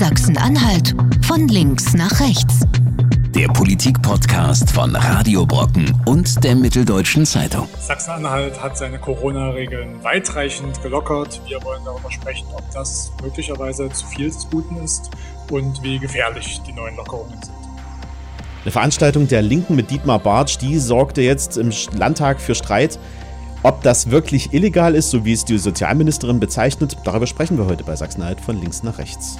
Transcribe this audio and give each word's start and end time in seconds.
Sachsen-Anhalt 0.00 0.94
von 1.26 1.46
links 1.48 1.92
nach 1.92 2.20
rechts. 2.20 2.60
Der 3.34 3.48
Politik-Podcast 3.48 4.70
von 4.70 4.96
Radio 4.96 5.44
Brocken 5.44 5.94
und 6.06 6.42
der 6.42 6.56
Mitteldeutschen 6.56 7.26
Zeitung. 7.26 7.68
Sachsen-Anhalt 7.78 8.62
hat 8.62 8.78
seine 8.78 8.98
Corona-Regeln 8.98 10.02
weitreichend 10.02 10.82
gelockert. 10.82 11.42
Wir 11.46 11.62
wollen 11.64 11.82
darüber 11.84 12.10
sprechen, 12.10 12.46
ob 12.54 12.62
das 12.70 13.12
möglicherweise 13.22 13.90
zu 13.90 14.06
viel 14.06 14.28
des 14.28 14.48
Guten 14.48 14.78
ist 14.78 15.10
und 15.50 15.82
wie 15.82 15.98
gefährlich 15.98 16.62
die 16.66 16.72
neuen 16.72 16.96
Lockerungen 16.96 17.38
sind. 17.42 17.54
Eine 18.62 18.72
Veranstaltung 18.72 19.28
der 19.28 19.42
Linken 19.42 19.76
mit 19.76 19.90
Dietmar 19.90 20.20
Bartsch, 20.20 20.56
die 20.56 20.78
sorgte 20.78 21.20
jetzt 21.20 21.58
im 21.58 21.70
Landtag 21.92 22.40
für 22.40 22.54
Streit. 22.54 22.98
Ob 23.62 23.82
das 23.82 24.10
wirklich 24.10 24.54
illegal 24.54 24.94
ist, 24.94 25.10
so 25.10 25.26
wie 25.26 25.34
es 25.34 25.44
die 25.44 25.58
Sozialministerin 25.58 26.40
bezeichnet, 26.40 26.96
darüber 27.04 27.26
sprechen 27.26 27.58
wir 27.58 27.66
heute 27.66 27.84
bei 27.84 27.96
Sachsen-Anhalt 27.96 28.40
von 28.40 28.58
links 28.58 28.82
nach 28.82 28.96
rechts. 28.96 29.36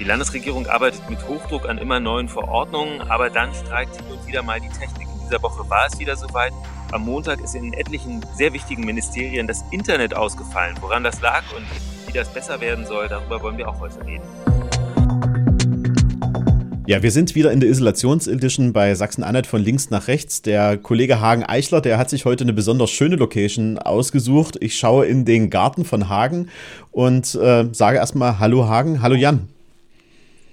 Die 0.00 0.04
Landesregierung 0.04 0.66
arbeitet 0.66 1.08
mit 1.08 1.24
Hochdruck 1.28 1.68
an 1.68 1.78
immer 1.78 2.00
neuen 2.00 2.28
Verordnungen, 2.28 3.00
aber 3.02 3.30
dann 3.30 3.54
streikt 3.54 3.94
hin 3.94 4.06
und 4.10 4.26
wieder 4.26 4.42
mal 4.42 4.60
die 4.60 4.68
Technik. 4.68 5.06
In 5.06 5.28
dieser 5.28 5.40
Woche 5.40 5.70
war 5.70 5.86
es 5.86 6.00
wieder 6.00 6.16
soweit. 6.16 6.52
Am 6.90 7.04
Montag 7.04 7.40
ist 7.40 7.54
in 7.54 7.72
etlichen 7.72 8.20
sehr 8.34 8.52
wichtigen 8.52 8.84
Ministerien 8.84 9.46
das 9.46 9.64
Internet 9.70 10.12
ausgefallen. 10.12 10.74
Woran 10.80 11.04
das 11.04 11.20
lag 11.20 11.44
und 11.56 11.64
wie 12.08 12.12
das 12.12 12.28
besser 12.28 12.60
werden 12.60 12.84
soll, 12.84 13.06
darüber 13.06 13.40
wollen 13.40 13.56
wir 13.56 13.68
auch 13.68 13.78
heute 13.78 14.04
reden. 14.04 14.24
Ja, 16.86 17.02
wir 17.04 17.12
sind 17.12 17.36
wieder 17.36 17.52
in 17.52 17.60
der 17.60 17.70
Isolationsedition 17.70 18.72
bei 18.72 18.96
Sachsen-Anhalt 18.96 19.46
von 19.46 19.62
links 19.62 19.90
nach 19.90 20.08
rechts. 20.08 20.42
Der 20.42 20.76
Kollege 20.76 21.20
Hagen 21.20 21.44
Eichler, 21.44 21.80
der 21.80 21.98
hat 21.98 22.10
sich 22.10 22.24
heute 22.24 22.42
eine 22.42 22.52
besonders 22.52 22.90
schöne 22.90 23.14
Location 23.14 23.78
ausgesucht. 23.78 24.58
Ich 24.60 24.76
schaue 24.76 25.06
in 25.06 25.24
den 25.24 25.50
Garten 25.50 25.84
von 25.84 26.08
Hagen 26.08 26.48
und 26.90 27.36
äh, 27.36 27.66
sage 27.70 27.98
erstmal 27.98 28.40
Hallo 28.40 28.66
Hagen, 28.66 29.00
hallo 29.00 29.14
Jan. 29.14 29.53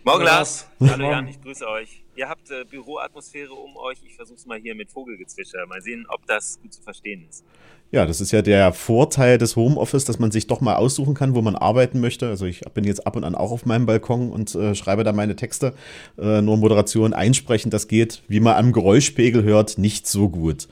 Morgen 0.04 0.24
Lars. 0.24 0.68
Hallo 0.80 1.12
Jan, 1.12 1.28
ich 1.28 1.40
grüße 1.40 1.68
euch. 1.68 2.04
Ihr 2.16 2.28
habt 2.28 2.50
äh, 2.50 2.66
Büroatmosphäre 2.68 3.54
um 3.54 3.78
euch. 3.78 4.00
Ich 4.04 4.16
versuche 4.16 4.38
es 4.38 4.48
mal 4.48 4.58
hier 4.58 4.74
mit 4.74 4.90
Vogelgezwitscher. 4.90 5.64
Mal 5.68 5.80
sehen, 5.82 6.08
ob 6.10 6.26
das 6.26 6.60
gut 6.60 6.74
zu 6.74 6.82
verstehen 6.82 7.24
ist. 7.30 7.46
Ja, 7.92 8.08
das 8.08 8.20
ist 8.20 8.32
ja 8.32 8.42
der 8.42 8.74
Vorteil 8.74 9.38
des 9.38 9.56
Homeoffice, 9.56 10.06
dass 10.06 10.18
man 10.18 10.32
sich 10.32 10.48
doch 10.48 10.60
mal 10.60 10.76
aussuchen 10.76 11.14
kann, 11.14 11.36
wo 11.36 11.42
man 11.44 11.56
arbeiten 11.56 12.00
möchte. 12.00 12.28
Also 12.28 12.46
ich 12.48 12.62
bin 12.74 12.84
jetzt 12.84 13.06
ab 13.06 13.16
und 13.16 13.24
an 13.24 13.36
auch 13.36 13.52
auf 13.52 13.68
meinem 13.68 13.86
Balkon 13.86 14.32
und 14.32 14.56
äh, 14.56 14.74
schreibe 14.74 15.04
da 15.04 15.14
meine 15.14 15.36
Texte. 15.36 15.76
Äh, 16.18 16.42
nur 16.42 16.58
Moderation 16.58 17.14
einsprechen, 17.14 17.70
das 17.70 17.88
geht, 17.88 18.24
wie 18.28 18.40
man 18.40 18.56
am 18.56 18.72
Geräuschpegel 18.72 19.44
hört, 19.44 19.78
nicht 19.78 20.08
so 20.08 20.30
gut. 20.30 20.68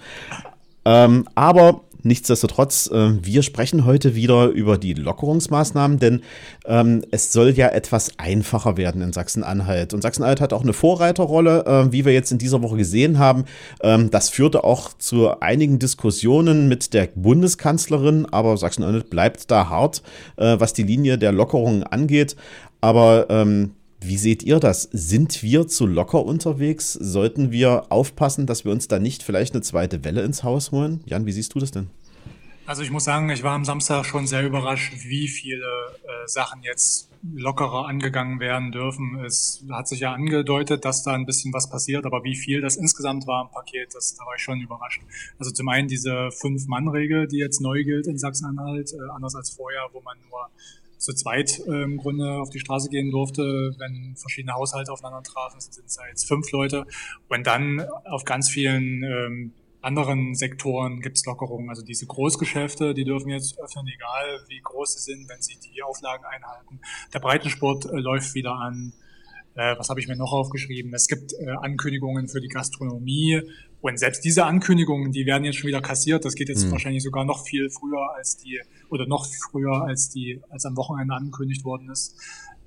Ähm, 0.85 1.27
aber 1.35 1.81
Nichtsdestotrotz, 2.03 2.87
äh, 2.87 3.11
wir 3.21 3.43
sprechen 3.43 3.85
heute 3.85 4.15
wieder 4.15 4.47
über 4.47 4.77
die 4.77 4.93
Lockerungsmaßnahmen, 4.93 5.99
denn 5.99 6.21
ähm, 6.65 7.03
es 7.11 7.33
soll 7.33 7.49
ja 7.51 7.67
etwas 7.67 8.11
einfacher 8.17 8.77
werden 8.77 9.01
in 9.01 9.11
Sachsen-Anhalt. 9.11 9.93
Und 9.93 10.01
Sachsen-Anhalt 10.01 10.39
hat 10.39 10.53
auch 10.53 10.63
eine 10.63 10.73
Vorreiterrolle, 10.73 11.65
äh, 11.65 11.91
wie 11.91 12.05
wir 12.05 12.13
jetzt 12.13 12.31
in 12.31 12.37
dieser 12.37 12.61
Woche 12.61 12.77
gesehen 12.77 13.19
haben. 13.19 13.45
Ähm, 13.81 14.09
das 14.11 14.29
führte 14.29 14.63
auch 14.63 14.93
zu 14.97 15.41
einigen 15.41 15.79
Diskussionen 15.79 16.69
mit 16.69 16.93
der 16.93 17.09
Bundeskanzlerin, 17.15 18.25
aber 18.31 18.55
Sachsen-Anhalt 18.55 19.09
bleibt 19.09 19.51
da 19.51 19.69
hart, 19.69 20.01
äh, 20.37 20.55
was 20.59 20.73
die 20.73 20.83
Linie 20.83 21.17
der 21.17 21.33
Lockerungen 21.33 21.83
angeht. 21.83 22.35
Aber 22.81 23.27
ähm, 23.29 23.71
wie 24.01 24.17
seht 24.17 24.43
ihr 24.43 24.59
das? 24.59 24.83
Sind 24.91 25.43
wir 25.43 25.67
zu 25.67 25.85
locker 25.85 26.23
unterwegs? 26.23 26.93
Sollten 26.93 27.51
wir 27.51 27.91
aufpassen, 27.91 28.45
dass 28.45 28.63
wir 28.65 28.71
uns 28.71 28.87
da 28.87 28.99
nicht 28.99 29.23
vielleicht 29.23 29.53
eine 29.53 29.61
zweite 29.61 30.03
Welle 30.03 30.21
ins 30.21 30.43
Haus 30.43 30.71
holen? 30.71 31.01
Jan, 31.05 31.25
wie 31.25 31.31
siehst 31.31 31.53
du 31.53 31.59
das 31.59 31.71
denn? 31.71 31.89
Also 32.65 32.83
ich 32.83 32.91
muss 32.91 33.03
sagen, 33.03 33.29
ich 33.31 33.41
war 33.41 33.53
am 33.53 33.65
Samstag 33.65 34.05
schon 34.05 34.27
sehr 34.27 34.45
überrascht, 34.45 34.93
wie 35.03 35.27
viele 35.27 35.65
äh, 35.65 36.27
Sachen 36.27 36.61
jetzt 36.61 37.09
lockerer 37.35 37.87
angegangen 37.87 38.39
werden 38.39 38.71
dürfen. 38.71 39.19
Es 39.25 39.65
hat 39.71 39.87
sich 39.87 40.01
ja 40.01 40.13
angedeutet, 40.13 40.85
dass 40.85 41.03
da 41.03 41.13
ein 41.13 41.25
bisschen 41.25 41.51
was 41.51 41.69
passiert, 41.69 42.05
aber 42.05 42.23
wie 42.23 42.35
viel 42.35 42.61
das 42.61 42.77
insgesamt 42.77 43.25
war 43.27 43.45
im 43.45 43.51
Paket, 43.51 43.93
das, 43.95 44.15
da 44.15 44.25
war 44.25 44.35
ich 44.35 44.43
schon 44.43 44.61
überrascht. 44.61 45.01
Also 45.39 45.51
zum 45.51 45.67
einen 45.67 45.87
diese 45.87 46.29
Fünf-Mann-Regel, 46.31 47.27
die 47.27 47.37
jetzt 47.37 47.59
neu 47.59 47.83
gilt 47.83 48.05
in 48.05 48.19
Sachsen-Anhalt, 48.19 48.93
äh, 48.93 48.97
anders 49.15 49.35
als 49.35 49.49
vorher, 49.49 49.87
wo 49.91 50.01
man 50.01 50.17
nur 50.29 50.47
zu 50.99 51.13
zweit 51.13 51.59
äh, 51.65 51.83
im 51.83 51.97
Grunde 51.97 52.39
auf 52.39 52.49
die 52.49 52.59
Straße 52.59 52.89
gehen 52.89 53.09
durfte, 53.09 53.73
wenn 53.79 54.15
verschiedene 54.17 54.53
Haushalte 54.53 54.91
aufeinander 54.91 55.23
trafen, 55.23 55.59
sind 55.59 55.85
es 55.85 55.97
jetzt 56.09 56.27
fünf 56.27 56.51
Leute. 56.51 56.85
Und 57.29 57.47
dann 57.47 57.81
auf 58.03 58.25
ganz 58.25 58.49
vielen 58.49 59.03
ähm, 59.03 59.53
anderen 59.81 60.35
Sektoren 60.35 60.99
gibt 60.99 61.17
es 61.17 61.25
Lockerungen. 61.25 61.69
Also 61.69 61.83
diese 61.83 62.05
Großgeschäfte, 62.05 62.93
die 62.93 63.05
dürfen 63.05 63.29
jetzt 63.29 63.57
öffnen, 63.59 63.87
egal 63.87 64.43
wie 64.49 64.59
groß 64.61 64.93
sie 64.93 65.13
sind, 65.13 65.29
wenn 65.29 65.41
sie 65.41 65.57
die 65.73 65.81
Auflagen 65.81 66.25
einhalten. 66.25 66.81
Der 67.13 67.19
Breitensport 67.19 67.85
äh, 67.85 67.95
läuft 67.95 68.35
wieder 68.35 68.55
an. 68.55 68.93
Äh, 69.55 69.77
was 69.77 69.89
habe 69.89 69.99
ich 69.99 70.07
mir 70.07 70.15
noch 70.15 70.31
aufgeschrieben? 70.31 70.93
Es 70.93 71.07
gibt 71.07 71.33
äh, 71.33 71.49
Ankündigungen 71.61 72.27
für 72.27 72.41
die 72.41 72.47
Gastronomie. 72.47 73.41
Und 73.81 73.97
selbst 73.97 74.23
diese 74.25 74.45
Ankündigungen, 74.45 75.11
die 75.11 75.25
werden 75.25 75.45
jetzt 75.45 75.57
schon 75.57 75.67
wieder 75.67 75.81
kassiert. 75.81 76.25
Das 76.25 76.35
geht 76.35 76.49
jetzt 76.49 76.65
mhm. 76.65 76.71
wahrscheinlich 76.71 77.03
sogar 77.03 77.25
noch 77.25 77.45
viel 77.45 77.69
früher 77.69 78.13
als 78.15 78.37
die, 78.37 78.61
oder 78.89 79.07
noch 79.07 79.25
früher 79.51 79.83
als 79.83 80.09
die, 80.09 80.41
als 80.49 80.65
am 80.65 80.75
Wochenende 80.75 81.13
angekündigt 81.13 81.63
worden 81.63 81.89
ist. 81.89 82.15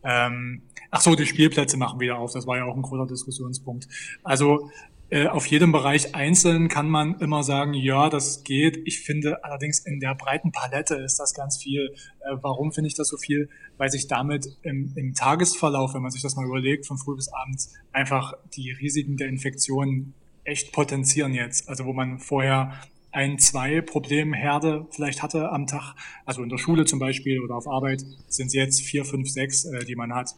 Ähm, 0.05 0.63
ach 0.91 1.01
so, 1.01 1.15
die 1.15 1.27
Spielplätze 1.27 1.77
machen 1.77 2.01
wieder 2.01 2.19
auf. 2.19 2.33
Das 2.33 2.47
war 2.47 2.57
ja 2.57 2.65
auch 2.65 2.77
ein 2.77 2.83
großer 2.83 3.07
Diskussionspunkt. 3.07 3.87
Also 4.23 4.71
äh, 5.13 5.27
auf 5.27 5.45
jedem 5.45 5.73
Bereich 5.73 6.15
einzeln 6.15 6.69
kann 6.69 6.89
man 6.89 7.21
immer 7.21 7.43
sagen, 7.43 7.75
ja, 7.75 8.09
das 8.09 8.45
geht. 8.45 8.81
Ich 8.87 9.01
finde 9.01 9.45
allerdings 9.45 9.81
in 9.81 10.01
der 10.01 10.15
breiten 10.15 10.53
Palette 10.53 10.95
ist 10.95 11.21
das 11.21 11.35
ganz 11.35 11.59
viel. 11.59 11.95
Äh, 12.21 12.37
warum 12.41 12.73
finde 12.73 12.89
ich 12.89 12.95
das 12.95 13.09
so 13.09 13.19
viel? 13.19 13.51
Weil 13.77 13.91
sich 13.91 14.07
damit 14.09 14.57
im, 14.63 14.95
im 14.97 15.13
Tagesverlauf, 15.13 15.93
wenn 15.93 16.01
man 16.01 16.11
sich 16.11 16.23
das 16.23 16.35
mal 16.35 16.47
überlegt, 16.47 16.87
von 16.87 16.97
früh 16.97 17.15
bis 17.15 17.29
abends, 17.29 17.75
einfach 17.93 18.33
die 18.57 18.71
Risiken 18.71 19.19
der 19.19 19.29
Infektionen 19.29 20.15
echt 20.45 20.73
potenzieren 20.73 21.35
jetzt. 21.35 21.69
Also 21.69 21.85
wo 21.85 21.93
man 21.93 22.19
vorher 22.19 22.73
ein, 23.11 23.39
zwei 23.39 23.83
Problemherde 23.83 24.87
vielleicht 24.93 25.23
hatte 25.23 25.51
am 25.51 25.67
Tag, 25.67 25.95
also 26.25 26.43
in 26.43 26.49
der 26.49 26.57
Schule 26.57 26.87
zum 26.87 26.99
Beispiel 26.99 27.41
oder 27.41 27.57
auf 27.57 27.69
Arbeit, 27.69 28.03
sind 28.29 28.47
es 28.47 28.55
jetzt 28.55 28.81
vier, 28.81 29.05
fünf, 29.05 29.29
sechs, 29.29 29.67
äh, 29.67 29.85
die 29.85 29.95
man 29.95 30.15
hat. 30.15 30.31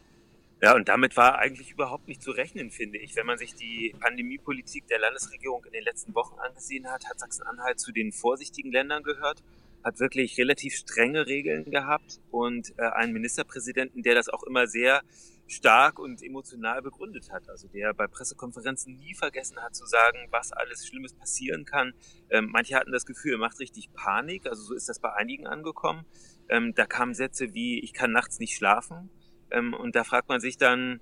Ja, 0.65 0.75
und 0.75 0.89
damit 0.89 1.15
war 1.19 1.39
eigentlich 1.41 1.73
überhaupt 1.73 2.09
nicht 2.09 2.23
zu 2.23 2.31
rechnen, 2.31 2.71
finde 2.71 2.97
ich. 2.97 3.15
Wenn 3.17 3.27
man 3.27 3.37
sich 3.37 3.55
die 3.55 3.95
Pandemiepolitik 4.01 4.87
der 4.87 4.99
Landesregierung 4.99 5.63
in 5.67 5.73
den 5.73 5.85
letzten 5.85 6.15
Wochen 6.15 6.39
angesehen 6.39 6.91
hat, 6.91 7.05
hat 7.05 7.21
Sachsen-Anhalt 7.21 7.79
zu 7.79 7.93
den 7.93 8.13
vorsichtigen 8.13 8.73
Ländern 8.73 9.03
gehört, 9.03 9.43
hat 9.85 10.01
wirklich 10.01 10.39
relativ 10.39 10.75
strenge 10.75 11.27
Regeln 11.27 11.71
gehabt 11.71 12.19
und 12.31 12.73
äh, 12.79 12.85
einen 12.85 13.13
Ministerpräsidenten, 13.13 14.03
der 14.03 14.15
das 14.15 14.31
auch 14.31 14.43
immer 14.43 14.67
sehr 14.67 15.03
stark 15.47 15.99
und 15.99 16.23
emotional 16.23 16.81
begründet 16.81 17.31
hat. 17.31 17.47
Also 17.51 17.69
der 17.69 17.93
bei 17.93 18.07
Pressekonferenzen 18.07 18.97
nie 18.97 19.13
vergessen 19.13 19.59
hat 19.63 19.75
zu 19.75 19.85
sagen, 19.85 20.29
was 20.31 20.53
alles 20.53 20.87
Schlimmes 20.87 21.13
passieren 21.13 21.67
kann. 21.67 21.93
Ähm, 22.31 22.49
manche 22.51 22.77
hatten 22.77 22.91
das 22.91 23.05
Gefühl, 23.05 23.33
er 23.33 23.39
macht 23.39 23.61
richtig 23.61 23.93
Panik. 23.93 24.47
Also 24.47 24.63
so 24.63 24.73
ist 24.73 24.89
das 24.89 24.99
bei 24.99 25.13
einigen 25.13 25.47
angekommen. 25.47 26.07
Ähm, 26.49 26.73
da 26.75 26.87
kamen 26.87 27.13
Sätze 27.13 27.53
wie, 27.53 27.81
ich 27.81 27.93
kann 27.93 28.13
nachts 28.13 28.39
nicht 28.39 28.57
schlafen. 28.57 29.11
Ähm, 29.55 29.75
und 29.75 29.95
da 29.95 30.05
fragt 30.05 30.29
man 30.29 30.41
sich 30.41 30.59
dann, 30.59 31.01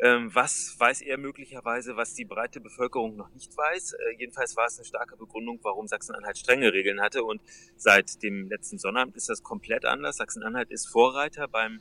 ähm, 0.00 0.32
was 0.32 0.76
weiß 0.78 1.02
er 1.02 1.18
möglicherweise, 1.18 1.96
was 1.96 2.14
die 2.14 2.24
breite 2.24 2.60
Bevölkerung 2.60 3.16
noch 3.16 3.30
nicht 3.30 3.56
weiß? 3.56 3.94
Äh, 3.94 4.16
jedenfalls 4.18 4.56
war 4.56 4.66
es 4.66 4.78
eine 4.78 4.84
starke 4.84 5.16
Begründung, 5.16 5.58
warum 5.62 5.88
Sachsen-Anhalt 5.88 6.38
strenge 6.38 6.72
Regeln 6.72 7.00
hatte. 7.00 7.24
Und 7.24 7.42
seit 7.76 8.22
dem 8.22 8.48
letzten 8.48 8.78
Sonnabend 8.78 9.16
ist 9.16 9.28
das 9.28 9.42
komplett 9.42 9.84
anders. 9.84 10.18
Sachsen-Anhalt 10.18 10.70
ist 10.70 10.86
Vorreiter 10.86 11.48
beim 11.48 11.80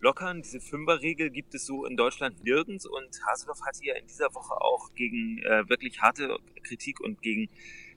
lockern. 0.00 0.42
Diese 0.42 0.60
Fünferregel 0.60 1.30
gibt 1.30 1.54
es 1.54 1.66
so 1.66 1.84
in 1.84 1.96
Deutschland 1.96 2.44
nirgends 2.44 2.86
und 2.86 3.08
Haseloff 3.26 3.60
hat 3.66 3.76
ja 3.82 3.96
in 3.96 4.06
dieser 4.06 4.32
Woche 4.34 4.54
auch 4.54 4.94
gegen 4.94 5.38
äh, 5.38 5.68
wirklich 5.68 6.00
harte 6.00 6.36
Kritik 6.62 7.00
und 7.00 7.22
gegen 7.22 7.48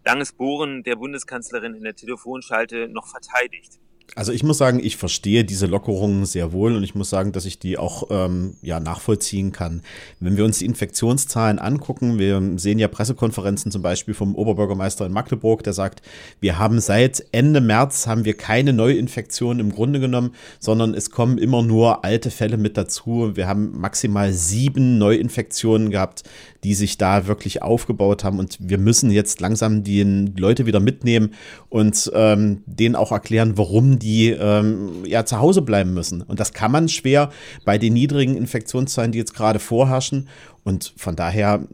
langes 0.04 0.34
Bohren 0.34 0.82
der 0.82 0.96
Bundeskanzlerin 0.96 1.76
in 1.76 1.84
der 1.84 1.96
Telefonschalte 1.96 2.88
noch 2.88 3.08
verteidigt. 3.08 3.80
Also 4.14 4.34
ich 4.34 4.44
muss 4.44 4.58
sagen, 4.58 4.82
ich 4.84 4.98
verstehe 4.98 5.46
diese 5.46 5.68
Lockerungen 5.68 6.26
sehr 6.26 6.52
wohl 6.52 6.76
und 6.76 6.84
ich 6.84 6.96
muss 6.96 7.10
sagen, 7.10 7.32
dass 7.32 7.46
ich 7.46 7.60
die 7.60 7.78
auch 7.78 8.08
ähm, 8.10 8.56
ja, 8.62 8.82
nachvollziehen 8.82 9.53
kann. 9.53 9.84
Wenn 10.20 10.35
wir 10.35 10.44
uns 10.44 10.59
die 10.59 10.66
Infektionszahlen 10.66 11.59
angucken, 11.59 12.20
wir 12.20 12.41
sehen 12.58 12.78
ja 12.78 12.90
Pressekonferenzen 12.90 13.72
zum 13.72 13.82
Beispiel 13.82 14.14
vom 14.14 14.35
Oberbürgermeister 14.35 15.06
in 15.06 15.14
Magdeburg, 15.14 15.64
der 15.64 15.72
sagt, 15.72 16.02
wir 16.41 16.59
haben 16.59 16.82
seit 16.82 17.26
Ende 17.32 17.62
März 17.62 18.06
haben 18.06 18.26
wir 18.26 18.35
keine 18.35 18.74
Neuinfektionen 18.74 19.62
im 19.62 19.74
Grunde 19.74 20.02
genommen, 20.02 20.35
sondern 20.59 20.94
es 20.94 21.09
kommen 21.09 21.38
immer 21.38 21.64
nur 21.64 22.03
alte 22.03 22.32
Fälle 22.32 22.58
mit 22.58 22.76
dazu. 22.76 23.32
Wir 23.35 23.47
haben 23.47 23.80
maximal 23.80 24.34
sieben 24.34 24.97
Neuinfektionen 24.97 25.90
gehabt, 25.90 26.24
die 26.66 26.74
sich 26.74 26.97
da 26.97 27.28
wirklich 27.28 27.62
aufgebaut 27.62 28.26
haben 28.26 28.40
und 28.40 28.58
wir 28.59 28.78
müssen 28.78 29.09
jetzt 29.09 29.40
langsam 29.40 29.84
die 29.84 30.03
Leute 30.35 30.66
wieder 30.66 30.82
mitnehmen 30.82 31.34
und 31.70 32.12
ähm, 32.14 32.62
denen 32.66 32.97
auch 32.97 33.14
erklären, 33.14 33.58
warum 33.58 34.01
die 34.02 34.30
ähm, 34.30 35.06
ja 35.06 35.26
zu 35.26 35.40
Hause 35.40 35.62
bleiben 35.62 35.94
müssen. 35.94 36.22
Und 36.22 36.40
das 36.40 36.53
kann 36.53 36.72
man 36.72 36.90
schwer 36.90 37.32
bei 37.66 37.78
den 37.78 37.94
niedrigen 37.94 38.36
Infektionszahlen, 38.36 39.12
die 39.12 39.20
jetzt 39.20 39.36
gerade 39.36 39.59
vorherrschen. 39.59 40.28
Und 40.64 40.94
von 40.98 41.16
daher 41.16 41.68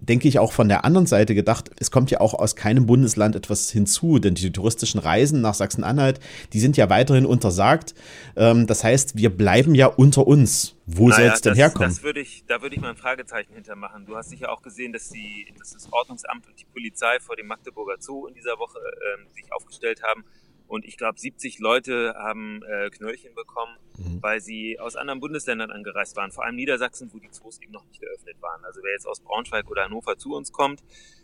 denke 0.00 0.28
ich 0.28 0.38
auch 0.38 0.52
von 0.52 0.68
der 0.68 0.84
anderen 0.84 1.06
Seite 1.06 1.34
gedacht, 1.34 1.70
es 1.78 1.90
kommt 1.90 2.10
ja 2.10 2.20
auch 2.20 2.34
aus 2.34 2.56
keinem 2.56 2.86
Bundesland 2.86 3.34
etwas 3.34 3.70
hinzu, 3.70 4.18
denn 4.18 4.34
die 4.34 4.52
touristischen 4.52 5.00
Reisen 5.00 5.40
nach 5.40 5.54
Sachsen-Anhalt, 5.54 6.20
die 6.52 6.60
sind 6.60 6.76
ja 6.76 6.88
weiterhin 6.88 7.26
untersagt. 7.26 7.94
Ähm, 8.36 8.66
das 8.66 8.84
heißt, 8.84 9.16
wir 9.16 9.30
bleiben 9.30 9.74
ja 9.74 9.86
unter 9.86 10.26
uns. 10.26 10.74
Wo 10.86 11.08
naja, 11.08 11.16
soll 11.16 11.34
es 11.34 11.40
denn 11.40 11.50
das, 11.52 11.58
herkommen? 11.58 11.88
Das 11.88 12.02
würde 12.04 12.20
ich, 12.20 12.44
da 12.46 12.62
würde 12.62 12.76
ich 12.76 12.80
mal 12.80 12.90
ein 12.90 12.96
Fragezeichen 12.96 13.52
hintermachen. 13.54 14.06
Du 14.06 14.16
hast 14.16 14.30
sicher 14.30 14.52
auch 14.52 14.62
gesehen, 14.62 14.92
dass, 14.92 15.10
die, 15.10 15.52
dass 15.58 15.72
das 15.72 15.92
Ordnungsamt 15.92 16.46
und 16.46 16.60
die 16.60 16.66
Polizei 16.66 17.18
vor 17.20 17.34
dem 17.34 17.48
Magdeburger 17.48 17.96
Zoo 17.98 18.28
in 18.28 18.34
dieser 18.34 18.56
Woche 18.58 18.78
äh, 18.78 19.34
sich 19.34 19.52
aufgestellt 19.52 20.02
haben. 20.04 20.24
Und 20.68 20.84
ich 20.84 20.96
glaube, 20.96 21.18
70 21.18 21.58
Leute 21.58 22.14
haben 22.18 22.62
äh, 22.64 22.90
Knöllchen 22.90 23.34
bekommen, 23.34 23.76
mhm. 23.98 24.22
weil 24.22 24.40
sie 24.40 24.78
aus 24.80 24.96
anderen 24.96 25.20
Bundesländern 25.20 25.70
angereist 25.70 26.16
waren, 26.16 26.32
vor 26.32 26.44
allem 26.44 26.56
Niedersachsen, 26.56 27.10
wo 27.12 27.18
die 27.18 27.30
Zoos 27.30 27.60
eben 27.62 27.72
noch 27.72 27.86
nicht 27.86 28.00
geöffnet 28.00 28.36
waren. 28.40 28.64
Also 28.64 28.80
wer 28.82 28.92
jetzt 28.92 29.06
aus 29.06 29.20
Braunschweig 29.20 29.70
oder 29.70 29.84
Hannover 29.84 30.16
zu 30.16 30.34
uns 30.34 30.52
kommt, 30.52 30.82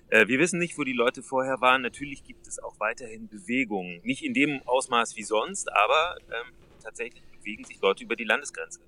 äh, 0.08 0.28
wir 0.28 0.38
wissen 0.38 0.58
nicht, 0.58 0.78
wo 0.78 0.84
die 0.84 0.92
Leute 0.92 1.22
vorher 1.22 1.60
waren. 1.60 1.82
Natürlich 1.82 2.22
gibt 2.22 2.46
es 2.46 2.58
auch 2.58 2.78
weiterhin 2.78 3.28
Bewegungen. 3.28 4.00
Nicht 4.04 4.22
in 4.22 4.34
dem 4.34 4.60
Ausmaß 4.66 5.16
wie 5.16 5.22
sonst, 5.22 5.72
aber 5.72 6.16
ähm, 6.28 6.52
tatsächlich 6.82 7.22
bewegen 7.38 7.64
sich 7.64 7.80
Leute 7.80 8.04
über 8.04 8.14
die 8.14 8.24
Landesgrenze. 8.24 8.80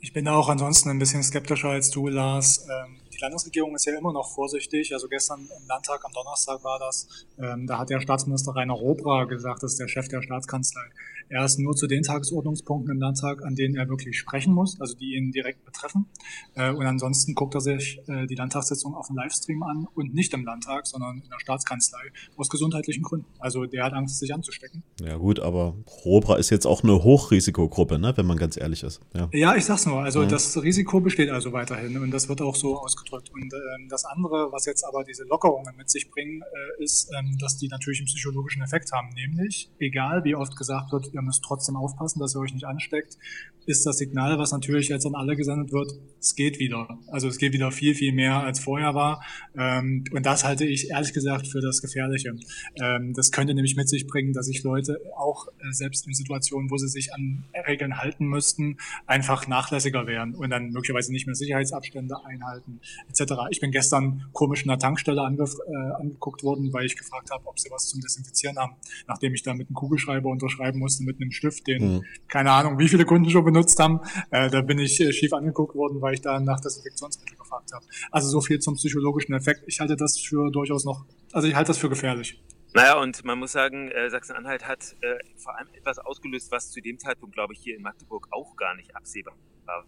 Ich 0.00 0.12
bin 0.12 0.26
auch 0.26 0.48
ansonsten 0.48 0.90
ein 0.90 0.98
bisschen 0.98 1.22
skeptischer 1.22 1.68
als 1.68 1.90
du, 1.90 2.08
Lars. 2.08 2.66
Ähm, 2.68 2.96
die 3.12 3.18
Landesregierung 3.18 3.74
ist 3.74 3.84
ja 3.84 3.96
immer 3.96 4.12
noch 4.12 4.30
vorsichtig. 4.32 4.92
Also 4.92 5.08
gestern 5.08 5.40
im 5.40 5.66
Landtag 5.68 6.04
am 6.04 6.12
Donnerstag 6.12 6.62
war 6.64 6.78
das. 6.78 7.26
Ähm, 7.38 7.66
da 7.66 7.78
hat 7.78 7.90
der 7.90 8.00
Staatsminister 8.00 8.54
Rainer 8.54 8.74
Robra 8.74 9.24
gesagt, 9.24 9.62
das 9.62 9.72
ist 9.72 9.80
der 9.80 9.88
Chef 9.88 10.08
der 10.08 10.22
Staatskanzlei. 10.22 10.84
Er 11.28 11.44
ist 11.44 11.58
nur 11.58 11.74
zu 11.74 11.86
den 11.86 12.02
Tagesordnungspunkten 12.02 12.94
im 12.94 13.00
Landtag, 13.00 13.44
an 13.44 13.54
denen 13.54 13.74
er 13.76 13.88
wirklich 13.88 14.18
sprechen 14.18 14.52
muss, 14.52 14.80
also 14.80 14.94
die 14.94 15.16
ihn 15.16 15.32
direkt 15.32 15.64
betreffen. 15.64 16.06
Äh, 16.54 16.70
und 16.72 16.86
ansonsten 16.86 17.34
guckt 17.34 17.54
er 17.54 17.60
sich 17.60 18.00
äh, 18.08 18.26
die 18.26 18.34
Landtagssitzung 18.34 18.94
auf 18.94 19.08
dem 19.08 19.16
Livestream 19.16 19.62
an 19.62 19.86
und 19.94 20.14
nicht 20.14 20.32
im 20.34 20.44
Landtag, 20.44 20.86
sondern 20.86 21.20
in 21.22 21.30
der 21.30 21.38
Staatskanzlei 21.38 22.12
aus 22.36 22.48
gesundheitlichen 22.48 23.02
Gründen. 23.02 23.26
Also 23.38 23.66
der 23.66 23.84
hat 23.84 23.92
Angst, 23.92 24.18
sich 24.18 24.34
anzustecken. 24.34 24.82
Ja 25.00 25.16
gut, 25.16 25.40
aber 25.40 25.76
Robra 26.04 26.36
ist 26.36 26.50
jetzt 26.50 26.66
auch 26.66 26.82
eine 26.82 27.02
Hochrisikogruppe, 27.02 27.98
ne, 27.98 28.12
wenn 28.16 28.26
man 28.26 28.36
ganz 28.36 28.56
ehrlich 28.56 28.82
ist. 28.82 29.00
Ja, 29.14 29.28
ja 29.32 29.56
ich 29.56 29.64
sag's 29.64 29.86
nur. 29.86 30.02
Also 30.02 30.22
ja. 30.22 30.28
das 30.28 30.62
Risiko 30.62 31.00
besteht 31.00 31.30
also 31.30 31.52
weiterhin 31.52 31.96
und 31.98 32.10
das 32.10 32.28
wird 32.28 32.40
auch 32.42 32.56
so 32.56 32.78
ausgedrückt. 32.78 33.30
Und 33.32 33.52
ähm, 33.52 33.88
das 33.88 34.04
andere, 34.04 34.50
was 34.52 34.66
jetzt 34.66 34.84
aber 34.84 35.04
diese 35.04 35.24
Lockerungen 35.24 35.74
mit 35.76 35.90
sich 35.90 36.10
bringen, 36.10 36.42
äh, 36.42 36.82
ist, 36.82 37.10
ähm, 37.18 37.36
dass 37.38 37.56
die 37.56 37.68
natürlich 37.68 38.00
einen 38.00 38.06
psychologischen 38.06 38.62
Effekt 38.62 38.92
haben. 38.92 39.08
Nämlich, 39.14 39.70
egal 39.78 40.24
wie 40.24 40.34
oft 40.34 40.56
gesagt 40.56 40.92
wird, 40.92 41.11
ihr 41.14 41.22
müsst 41.22 41.42
trotzdem 41.44 41.76
aufpassen, 41.76 42.20
dass 42.20 42.34
ihr 42.34 42.40
euch 42.40 42.52
nicht 42.52 42.66
ansteckt, 42.66 43.18
ist 43.66 43.86
das 43.86 43.98
Signal, 43.98 44.38
was 44.38 44.52
natürlich 44.52 44.88
jetzt 44.88 45.06
an 45.06 45.14
alle 45.14 45.36
gesendet 45.36 45.72
wird, 45.72 45.92
es 46.20 46.34
geht 46.34 46.58
wieder. 46.58 46.98
Also 47.08 47.28
es 47.28 47.38
geht 47.38 47.52
wieder 47.52 47.70
viel, 47.70 47.94
viel 47.94 48.12
mehr 48.12 48.42
als 48.42 48.60
vorher 48.60 48.94
war. 48.94 49.24
Ähm, 49.56 50.04
und 50.12 50.26
das 50.26 50.44
halte 50.44 50.64
ich 50.64 50.90
ehrlich 50.90 51.12
gesagt 51.12 51.46
für 51.46 51.60
das 51.60 51.80
Gefährliche. 51.80 52.34
Ähm, 52.80 53.12
das 53.14 53.30
könnte 53.30 53.54
nämlich 53.54 53.76
mit 53.76 53.88
sich 53.88 54.06
bringen, 54.06 54.32
dass 54.32 54.46
sich 54.46 54.62
Leute 54.62 55.00
auch 55.16 55.46
äh, 55.46 55.72
selbst 55.72 56.06
in 56.06 56.14
Situationen, 56.14 56.70
wo 56.70 56.76
sie 56.76 56.88
sich 56.88 57.14
an 57.14 57.44
Regeln 57.66 57.98
halten 57.98 58.26
müssten, 58.26 58.78
einfach 59.06 59.46
nachlässiger 59.46 60.06
werden 60.06 60.34
und 60.34 60.50
dann 60.50 60.70
möglicherweise 60.70 61.12
nicht 61.12 61.26
mehr 61.26 61.34
Sicherheitsabstände 61.34 62.16
einhalten 62.24 62.80
etc. 63.08 63.34
Ich 63.50 63.60
bin 63.60 63.70
gestern 63.70 64.24
komisch 64.32 64.62
in 64.62 64.68
der 64.68 64.78
Tankstelle 64.78 65.20
äh, 65.20 65.92
angeguckt 66.00 66.42
worden, 66.42 66.72
weil 66.72 66.86
ich 66.86 66.96
gefragt 66.96 67.30
habe, 67.30 67.46
ob 67.46 67.58
sie 67.58 67.70
was 67.70 67.88
zum 67.88 68.00
Desinfizieren 68.00 68.58
haben, 68.58 68.74
nachdem 69.06 69.34
ich 69.34 69.42
da 69.42 69.54
mit 69.54 69.68
einem 69.68 69.74
Kugelschreiber 69.74 70.28
unterschreiben 70.28 70.78
musste 70.78 71.01
mit 71.04 71.20
einem 71.20 71.30
Stift, 71.30 71.66
den 71.66 71.96
mhm. 71.96 72.04
keine 72.28 72.52
Ahnung, 72.52 72.78
wie 72.78 72.88
viele 72.88 73.04
Kunden 73.04 73.30
schon 73.30 73.44
benutzt 73.44 73.78
haben. 73.78 74.00
Äh, 74.30 74.50
da 74.50 74.62
bin 74.62 74.78
ich 74.78 75.00
äh, 75.00 75.12
schief 75.12 75.32
angeguckt 75.32 75.74
worden, 75.74 76.00
weil 76.00 76.14
ich 76.14 76.20
da 76.20 76.40
nach 76.40 76.60
Desinfektionsmittel 76.60 77.36
gefragt 77.36 77.72
habe. 77.72 77.84
Also 78.10 78.28
so 78.28 78.40
viel 78.40 78.58
zum 78.58 78.74
psychologischen 78.74 79.34
Effekt. 79.34 79.62
Ich 79.66 79.80
halte 79.80 79.96
das 79.96 80.18
für 80.18 80.50
durchaus 80.50 80.84
noch, 80.84 81.04
also 81.32 81.48
ich 81.48 81.54
halte 81.54 81.68
das 81.68 81.78
für 81.78 81.88
gefährlich. 81.88 82.42
Naja, 82.74 82.98
und 82.98 83.24
man 83.24 83.38
muss 83.38 83.52
sagen, 83.52 83.90
äh, 83.90 84.08
Sachsen-Anhalt 84.08 84.66
hat 84.66 84.96
äh, 85.02 85.18
vor 85.36 85.58
allem 85.58 85.68
etwas 85.74 85.98
ausgelöst, 85.98 86.50
was 86.50 86.70
zu 86.70 86.80
dem 86.80 86.98
Zeitpunkt, 86.98 87.34
glaube 87.34 87.52
ich, 87.52 87.60
hier 87.60 87.76
in 87.76 87.82
Magdeburg 87.82 88.28
auch 88.30 88.56
gar 88.56 88.74
nicht 88.74 88.96
absehbar 88.96 89.34
war 89.66 89.84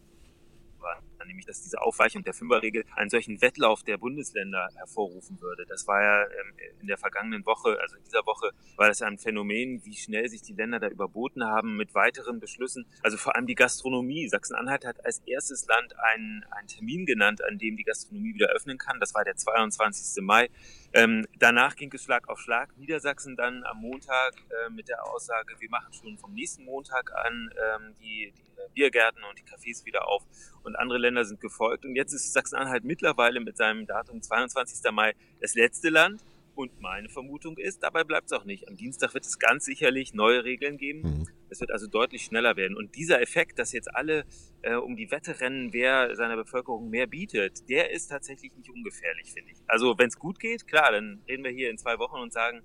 war, 1.24 1.26
nämlich 1.26 1.46
dass 1.46 1.62
diese 1.62 1.80
Aufweichung 1.80 2.22
der 2.22 2.34
Fünferregel 2.34 2.84
einen 2.94 3.10
solchen 3.10 3.40
Wettlauf 3.40 3.82
der 3.82 3.98
Bundesländer 3.98 4.68
hervorrufen 4.76 5.40
würde. 5.40 5.64
Das 5.66 5.86
war 5.86 6.02
ja 6.02 6.22
ähm, 6.24 6.54
in 6.80 6.86
der 6.86 6.98
vergangenen 6.98 7.44
Woche, 7.46 7.78
also 7.80 7.96
in 7.96 8.04
dieser 8.04 8.24
Woche, 8.26 8.50
war 8.76 8.88
das 8.88 9.00
ja 9.00 9.06
ein 9.06 9.18
Phänomen, 9.18 9.84
wie 9.84 9.94
schnell 9.94 10.28
sich 10.28 10.42
die 10.42 10.54
Länder 10.54 10.80
da 10.80 10.88
überboten 10.88 11.44
haben 11.44 11.76
mit 11.76 11.94
weiteren 11.94 12.40
Beschlüssen. 12.40 12.86
Also 13.02 13.16
vor 13.16 13.34
allem 13.34 13.46
die 13.46 13.54
Gastronomie. 13.54 14.28
Sachsen-Anhalt 14.28 14.84
hat 14.84 15.04
als 15.04 15.20
erstes 15.26 15.66
Land 15.66 15.98
einen, 15.98 16.44
einen 16.50 16.68
Termin 16.68 17.06
genannt, 17.06 17.42
an 17.42 17.58
dem 17.58 17.76
die 17.76 17.84
Gastronomie 17.84 18.34
wieder 18.34 18.48
öffnen 18.48 18.78
kann. 18.78 19.00
Das 19.00 19.14
war 19.14 19.24
der 19.24 19.36
22. 19.36 20.22
Mai. 20.22 20.50
Ähm, 20.94 21.26
danach 21.40 21.74
ging 21.74 21.92
es 21.92 22.04
Schlag 22.04 22.28
auf 22.28 22.38
Schlag. 22.38 22.76
Niedersachsen 22.78 23.36
dann 23.36 23.64
am 23.64 23.78
Montag 23.78 24.34
äh, 24.48 24.70
mit 24.70 24.88
der 24.88 25.04
Aussage, 25.04 25.56
wir 25.58 25.68
machen 25.68 25.92
schon 25.92 26.16
vom 26.18 26.32
nächsten 26.32 26.64
Montag 26.64 27.12
an 27.26 27.50
ähm, 27.52 27.94
die, 28.00 28.32
die 28.32 28.44
Biergärten 28.74 29.22
und 29.24 29.38
die 29.38 29.42
Cafés 29.42 29.84
wieder 29.84 30.06
auf. 30.06 30.22
Und 30.62 30.76
andere 30.76 30.98
Länder 30.98 31.24
sind 31.24 31.40
gefolgt. 31.40 31.84
Und 31.84 31.96
jetzt 31.96 32.12
ist 32.12 32.32
Sachsen-Anhalt 32.32 32.84
mittlerweile 32.84 33.40
mit 33.40 33.56
seinem 33.56 33.86
Datum 33.86 34.22
22. 34.22 34.90
Mai 34.92 35.14
das 35.40 35.54
letzte 35.54 35.90
Land. 35.90 36.22
Und 36.54 36.80
meine 36.80 37.08
Vermutung 37.08 37.58
ist, 37.58 37.82
dabei 37.82 38.04
bleibt 38.04 38.26
es 38.26 38.32
auch 38.32 38.44
nicht. 38.44 38.68
Am 38.68 38.76
Dienstag 38.76 39.14
wird 39.14 39.24
es 39.24 39.40
ganz 39.40 39.64
sicherlich 39.64 40.14
neue 40.14 40.44
Regeln 40.44 40.76
geben. 40.76 41.00
Mhm. 41.00 41.28
Es 41.54 41.60
wird 41.60 41.70
also 41.70 41.86
deutlich 41.86 42.22
schneller 42.22 42.56
werden. 42.56 42.76
Und 42.76 42.96
dieser 42.96 43.22
Effekt, 43.22 43.60
dass 43.60 43.72
jetzt 43.72 43.94
alle 43.94 44.24
äh, 44.62 44.74
um 44.74 44.96
die 44.96 45.10
Wette 45.12 45.40
rennen, 45.40 45.72
wer 45.72 46.16
seiner 46.16 46.34
Bevölkerung 46.34 46.90
mehr 46.90 47.06
bietet, 47.06 47.68
der 47.68 47.92
ist 47.92 48.08
tatsächlich 48.08 48.54
nicht 48.56 48.68
ungefährlich, 48.68 49.32
finde 49.32 49.52
ich. 49.52 49.58
Also 49.68 49.96
wenn 49.96 50.08
es 50.08 50.18
gut 50.18 50.40
geht, 50.40 50.66
klar, 50.66 50.90
dann 50.90 51.22
reden 51.28 51.44
wir 51.44 51.52
hier 51.52 51.70
in 51.70 51.78
zwei 51.78 51.98
Wochen 51.98 52.16
und 52.16 52.32
sagen, 52.32 52.62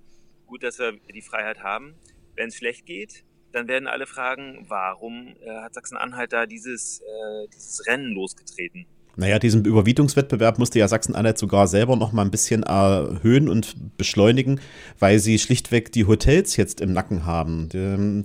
gut, 0.48 0.64
dass 0.64 0.80
wir 0.80 0.94
die 1.14 1.22
Freiheit 1.22 1.62
haben. 1.62 1.96
Wenn 2.36 2.48
es 2.48 2.56
schlecht 2.56 2.88
geht, 2.88 3.24
dann 3.52 3.68
werden 3.68 3.88
alle 3.88 4.08
fragen, 4.08 4.66
warum 4.68 5.36
äh, 5.40 5.50
hat 5.62 5.76
Sachsen-Anhalt 5.76 6.34
da 6.34 6.48
dieses, 6.48 7.02
äh, 7.02 7.48
dieses 7.54 7.86
Rennen 7.88 8.14
losgetreten? 8.14 8.88
Naja, 9.20 9.38
diesen 9.38 9.66
Überbietungswettbewerb 9.66 10.60
musste 10.60 10.80
ja 10.80 10.88
Sachsen-Anhalt 10.88 11.38
sogar 11.38 11.68
selber 11.68 11.98
noch 11.98 12.14
mal 12.14 12.22
ein 12.22 12.32
bisschen 12.32 12.64
erhöhen 12.64 13.50
und 13.50 13.98
beschleunigen, 13.98 14.62
weil 14.98 15.20
sie 15.20 15.38
schlichtweg 15.40 15.92
die 15.92 16.06
Hotels 16.06 16.56
jetzt 16.56 16.80
im 16.80 16.94
Nacken 16.94 17.26
haben. 17.26 17.68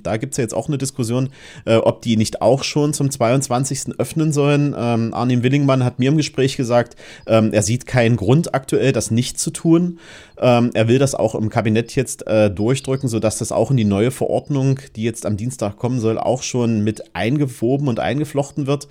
Da 0.05 0.17
gibt 0.19 0.35
es 0.35 0.37
ja 0.37 0.43
jetzt 0.43 0.55
auch 0.55 0.69
eine 0.69 0.79
Diskussion, 0.79 1.31
äh, 1.65 1.75
ob 1.75 2.03
die 2.03 2.17
nicht 2.17 2.43
auch 2.43 2.63
schon 2.63 2.95
zum 2.95 3.11
22. 3.11 3.99
öffnen 3.99 4.33
sollen. 4.33 4.73
Ähm, 4.79 5.13
Arnim 5.13 5.43
Willingmann 5.43 5.83
hat 5.83 5.99
mir 5.99 6.11
im 6.11 6.17
Gespräch 6.17 6.57
gesagt, 6.57 6.95
ähm, 7.27 7.53
er 7.53 7.63
sieht 7.65 7.87
keinen 7.87 8.15
Grund 8.15 8.55
aktuell, 8.55 8.93
das 8.93 9.11
nicht 9.11 9.41
zu 9.41 9.51
tun. 9.51 9.99
Ähm, 10.39 10.71
er 10.75 10.87
will 10.87 11.01
das 11.01 11.17
auch 11.17 11.35
im 11.35 11.49
Kabinett 11.49 11.97
jetzt 11.97 12.25
äh, 12.29 12.53
durchdrücken, 12.53 13.09
sodass 13.09 13.39
das 13.39 13.51
auch 13.51 13.73
in 13.73 13.77
die 13.77 13.85
neue 13.85 14.13
Verordnung, 14.13 14.79
die 14.95 15.03
jetzt 15.03 15.27
am 15.27 15.37
Dienstag 15.37 15.77
kommen 15.77 15.99
soll, 15.99 16.19
auch 16.19 16.45
schon 16.45 16.85
mit 16.85 17.17
eingewoben 17.17 17.89
und 17.89 17.99
eingeflochten 17.99 18.69
wird. 18.69 18.87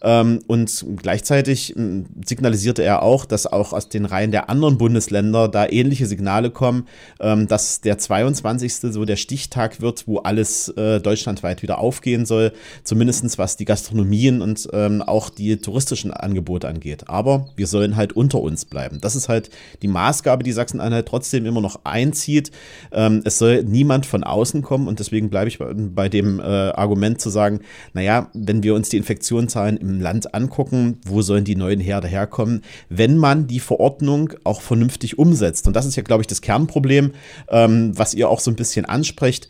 und 0.00 0.86
gleichzeitig 1.02 1.47
Gleichzeitig 1.48 1.74
hm, 1.76 2.04
signalisierte 2.26 2.82
er 2.82 3.02
auch, 3.02 3.24
dass 3.24 3.46
auch 3.46 3.72
aus 3.72 3.88
den 3.88 4.04
Reihen 4.04 4.32
der 4.32 4.50
anderen 4.50 4.76
Bundesländer 4.76 5.48
da 5.48 5.66
ähnliche 5.66 6.06
Signale 6.06 6.50
kommen, 6.50 6.86
ähm, 7.20 7.46
dass 7.48 7.80
der 7.80 7.96
22. 7.96 8.74
so 8.92 9.06
der 9.06 9.16
Stichtag 9.16 9.80
wird, 9.80 10.06
wo 10.06 10.18
alles 10.18 10.68
äh, 10.68 11.00
deutschlandweit 11.00 11.62
wieder 11.62 11.78
aufgehen 11.78 12.26
soll, 12.26 12.52
zumindest 12.84 13.38
was 13.38 13.56
die 13.56 13.64
Gastronomien 13.64 14.42
und 14.42 14.68
ähm, 14.74 15.00
auch 15.00 15.30
die 15.30 15.56
touristischen 15.56 16.12
Angebote 16.12 16.68
angeht. 16.68 17.08
Aber 17.08 17.48
wir 17.56 17.66
sollen 17.66 17.96
halt 17.96 18.12
unter 18.12 18.40
uns 18.40 18.66
bleiben. 18.66 18.98
Das 19.00 19.16
ist 19.16 19.30
halt 19.30 19.48
die 19.80 19.88
Maßgabe, 19.88 20.44
die 20.44 20.52
Sachsen-Anhalt 20.52 21.06
trotzdem 21.06 21.46
immer 21.46 21.62
noch 21.62 21.80
einzieht. 21.84 22.50
Ähm, 22.92 23.22
es 23.24 23.38
soll 23.38 23.64
niemand 23.64 24.04
von 24.04 24.22
außen 24.22 24.60
kommen 24.60 24.86
und 24.86 24.98
deswegen 24.98 25.30
bleibe 25.30 25.48
ich 25.48 25.58
bei, 25.58 25.72
bei 25.72 26.08
dem 26.10 26.40
äh, 26.40 26.42
Argument 26.42 27.20
zu 27.20 27.30
sagen, 27.30 27.60
naja, 27.94 28.30
wenn 28.34 28.62
wir 28.62 28.74
uns 28.74 28.90
die 28.90 28.98
Infektionszahlen 28.98 29.78
im 29.78 30.00
Land 30.00 30.34
angucken, 30.34 30.98
wo 31.06 31.22
soll 31.22 31.37
sollen 31.38 31.44
die 31.44 31.56
neuen 31.56 31.80
Herde 31.80 32.08
herkommen, 32.08 32.62
wenn 32.88 33.16
man 33.16 33.46
die 33.46 33.60
Verordnung 33.60 34.32
auch 34.44 34.60
vernünftig 34.60 35.18
umsetzt. 35.18 35.66
Und 35.66 35.76
das 35.76 35.86
ist 35.86 35.96
ja, 35.96 36.02
glaube 36.02 36.22
ich, 36.22 36.26
das 36.26 36.40
Kernproblem, 36.40 37.12
ähm, 37.48 37.96
was 37.96 38.14
ihr 38.14 38.28
auch 38.28 38.40
so 38.40 38.50
ein 38.50 38.56
bisschen 38.56 38.84
ansprecht 38.84 39.48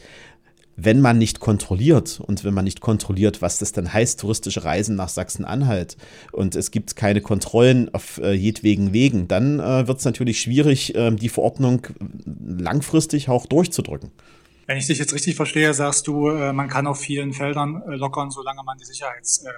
wenn 0.81 1.01
man 1.01 1.19
nicht 1.19 1.41
kontrolliert 1.41 2.21
und 2.25 2.45
wenn 2.45 2.55
man 2.55 2.65
nicht 2.65 2.81
kontrolliert, 2.81 3.43
was 3.43 3.59
das 3.59 3.73
dann 3.73 3.93
heißt, 3.93 4.21
touristische 4.21 4.63
Reisen 4.63 4.95
nach 4.95 5.09
Sachsen-Anhalt 5.09 5.97
und 6.31 6.55
es 6.55 6.71
gibt 6.71 6.95
keine 6.95 7.21
Kontrollen 7.21 7.93
auf 7.93 8.19
äh, 8.19 8.31
jedwegen 8.33 8.93
Wegen, 8.93 9.27
dann 9.27 9.59
äh, 9.59 9.89
wird 9.89 9.99
es 9.99 10.05
natürlich 10.05 10.41
schwierig, 10.41 10.95
äh, 10.95 11.11
die 11.11 11.31
Verordnung 11.31 11.89
langfristig 12.47 13.29
auch 13.29 13.47
durchzudrücken. 13.47 14.13
Wenn 14.69 14.79
ich 14.79 14.87
dich 14.87 14.99
jetzt 14.99 15.13
richtig 15.13 15.35
verstehe, 15.35 15.75
sagst 15.75 16.07
du, 16.07 16.29
äh, 16.29 16.53
man 16.53 16.69
kann 16.69 16.87
auf 16.87 17.01
vielen 17.01 17.33
Feldern 17.33 17.83
äh, 17.83 17.97
lockern, 17.97 18.31
solange 18.31 18.63
man 18.63 18.79
die 18.79 18.85
Sicherheits 18.85 19.39
äh, 19.39 19.51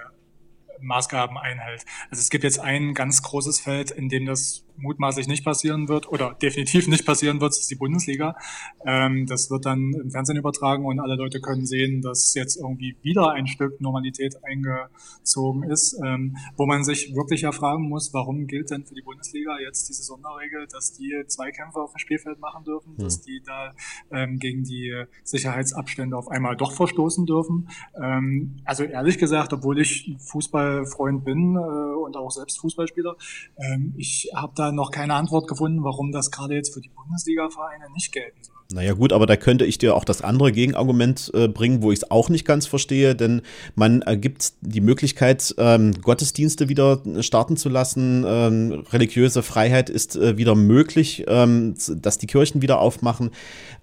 Maßgaben 0.81 1.39
einhält. 1.39 1.85
Also 2.11 2.21
es 2.21 2.31
gibt 2.31 2.45
jetzt 2.45 2.61
ein 2.61 2.95
ganz 2.95 3.23
großes 3.23 3.61
Feld, 3.61 3.91
in 3.91 4.09
dem 4.09 4.27
das 4.27 4.65
mutmaßlich 4.77 5.29
nicht 5.29 5.45
passieren 5.45 5.89
wird 5.89 6.09
oder 6.09 6.35
definitiv 6.41 6.89
nicht 6.89 7.07
passieren 7.07 7.41
wird, 7.41 7.53
ist 7.53 7.71
die 7.71 7.77
Bundesliga. 7.77 8.37
Ähm, 8.85 9.27
das 9.27 9.51
wird 9.51 9.67
dann 9.67 9.93
im 9.93 10.11
Fernsehen 10.11 10.37
übertragen 10.37 10.85
und 10.85 11.01
alle 11.01 11.17
Leute 11.17 11.41
können 11.41 11.67
sehen, 11.67 12.03
dass 12.03 12.35
jetzt 12.35 12.57
irgendwie 12.57 12.97
wieder 13.03 13.33
ein 13.33 13.47
Stück 13.47 13.81
Normalität 13.81 14.37
eingezogen 14.45 15.65
ist, 15.65 15.99
ähm, 16.05 16.37
wo 16.57 16.67
man 16.67 16.85
sich 16.85 17.15
wirklich 17.15 17.43
ja 17.43 17.53
fragen 17.53 17.89
muss, 17.89 18.13
warum 18.13 18.47
gilt 18.47 18.71
denn 18.71 18.85
für 18.85 18.95
die 18.95 19.03
Bundesliga 19.03 19.59
jetzt 19.61 19.89
diese 19.89 20.03
Sonderregel, 20.03 20.67
dass 20.67 20.93
die 20.93 21.13
Zweikämpfe 21.27 21.81
auf 21.81 21.93
dem 21.93 21.99
Spielfeld 21.99 22.41
machen 22.41 22.65
dürfen, 22.65 22.97
hm. 22.97 23.05
dass 23.05 23.21
die 23.21 23.43
da 23.45 23.73
ähm, 24.11 24.39
gegen 24.39 24.65
die 24.65 25.05
Sicherheitsabstände 25.25 26.17
auf 26.17 26.29
einmal 26.29 26.57
doch 26.57 26.73
verstoßen 26.73 27.27
dürfen. 27.27 27.69
Ähm, 28.01 28.61
also 28.65 28.85
ehrlich 28.85 29.19
gesagt, 29.19 29.53
obwohl 29.53 29.81
ich 29.81 30.17
Fußballfreund 30.19 31.25
bin 31.25 31.57
äh, 31.57 31.59
und 31.59 32.17
auch 32.17 32.31
selbst 32.31 32.61
Fußballspieler, 32.61 33.17
ähm, 33.57 33.95
ich 33.97 34.31
habe 34.35 34.53
da 34.55 34.70
noch 34.73 34.91
keine 34.91 35.15
Antwort 35.15 35.49
gefunden, 35.49 35.83
warum 35.85 36.13
das 36.13 36.31
gerade 36.31 36.55
jetzt 36.55 36.75
für 36.75 36.81
die 36.81 36.91
Bundesliga-Vereine 36.91 37.91
nicht 37.95 38.13
gelten 38.13 38.43
soll. 38.43 38.57
Naja 38.73 38.93
gut, 38.93 39.13
aber 39.13 39.27
da 39.27 39.37
könnte 39.37 39.65
ich 39.65 39.79
dir 39.79 39.97
auch 39.97 40.05
das 40.05 40.23
andere 40.23 40.53
Gegenargument 40.53 41.33
äh, 41.35 41.49
bringen, 41.49 41.83
wo 41.83 41.91
ich 41.91 42.01
es 42.01 42.11
auch 42.11 42.29
nicht 42.29 42.45
ganz 42.45 42.67
verstehe, 42.67 43.17
denn 43.17 43.43
man 43.75 44.03
ergibt 44.03 44.53
die 44.61 44.81
Möglichkeit, 44.81 45.55
ähm, 45.59 45.93
Gottesdienste 46.01 46.69
wieder 46.69 47.01
starten 47.21 47.57
zu 47.57 47.69
lassen. 47.69 48.25
Ähm, 48.25 48.85
religiöse 48.93 49.43
Freiheit 49.43 49.91
ist 49.91 50.15
äh, 50.15 50.37
wieder 50.37 50.55
möglich, 50.55 51.25
ähm, 51.27 51.75
dass 51.97 52.19
die 52.19 52.29
Kirchen 52.29 52.63
wieder 52.63 52.79
aufmachen. 52.79 53.31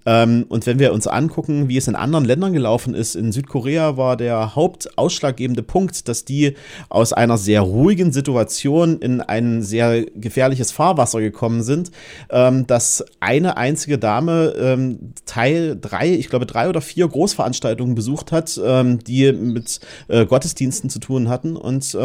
Ähm, 0.07 0.45
und 0.47 0.65
wenn 0.65 0.79
wir 0.79 0.93
uns 0.93 1.05
angucken, 1.05 1.67
wie 1.67 1.75
es 1.75 1.89
in 1.89 1.95
anderen 1.95 2.23
Ländern 2.23 2.53
gelaufen 2.53 2.93
ist, 2.93 3.15
in 3.15 3.33
Südkorea 3.33 3.97
war 3.97 4.15
der 4.15 4.55
hauptausschlaggebende 4.55 5.63
Punkt, 5.63 6.07
dass 6.07 6.23
die 6.23 6.53
aus 6.87 7.11
einer 7.11 7.37
sehr 7.37 7.59
ruhigen 7.61 8.13
Situation 8.13 8.99
in 8.99 9.19
ein 9.19 9.61
sehr 9.61 10.05
gefährliches 10.15 10.71
Fahrwasser 10.71 11.19
gekommen 11.19 11.61
sind, 11.61 11.91
ähm, 12.29 12.65
dass 12.67 13.03
eine 13.19 13.57
einzige 13.57 13.97
Dame 13.97 14.53
ähm, 14.57 15.11
Teil 15.25 15.77
drei, 15.79 16.09
ich 16.13 16.29
glaube 16.29 16.45
drei 16.45 16.69
oder 16.69 16.79
vier 16.79 17.07
Großveranstaltungen 17.07 17.95
besucht 17.95 18.31
hat, 18.31 18.57
die 18.57 19.33
mit 19.33 19.81
äh, 20.07 20.25
Gottesdiensten 20.25 20.89
zu 20.89 20.99
tun 20.99 21.27
hatten 21.27 21.57
und 21.57 21.97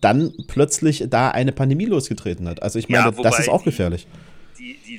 dann 0.00 0.32
plötzlich 0.46 1.04
da 1.10 1.28
eine 1.28 1.52
Pandemie 1.52 1.84
losgetreten 1.84 2.48
hat. 2.48 2.62
Also 2.62 2.78
ich 2.78 2.88
meine, 2.88 3.04
ja, 3.04 3.22
das 3.22 3.38
ist 3.38 3.48
auch 3.48 3.64
gefährlich 3.64 4.06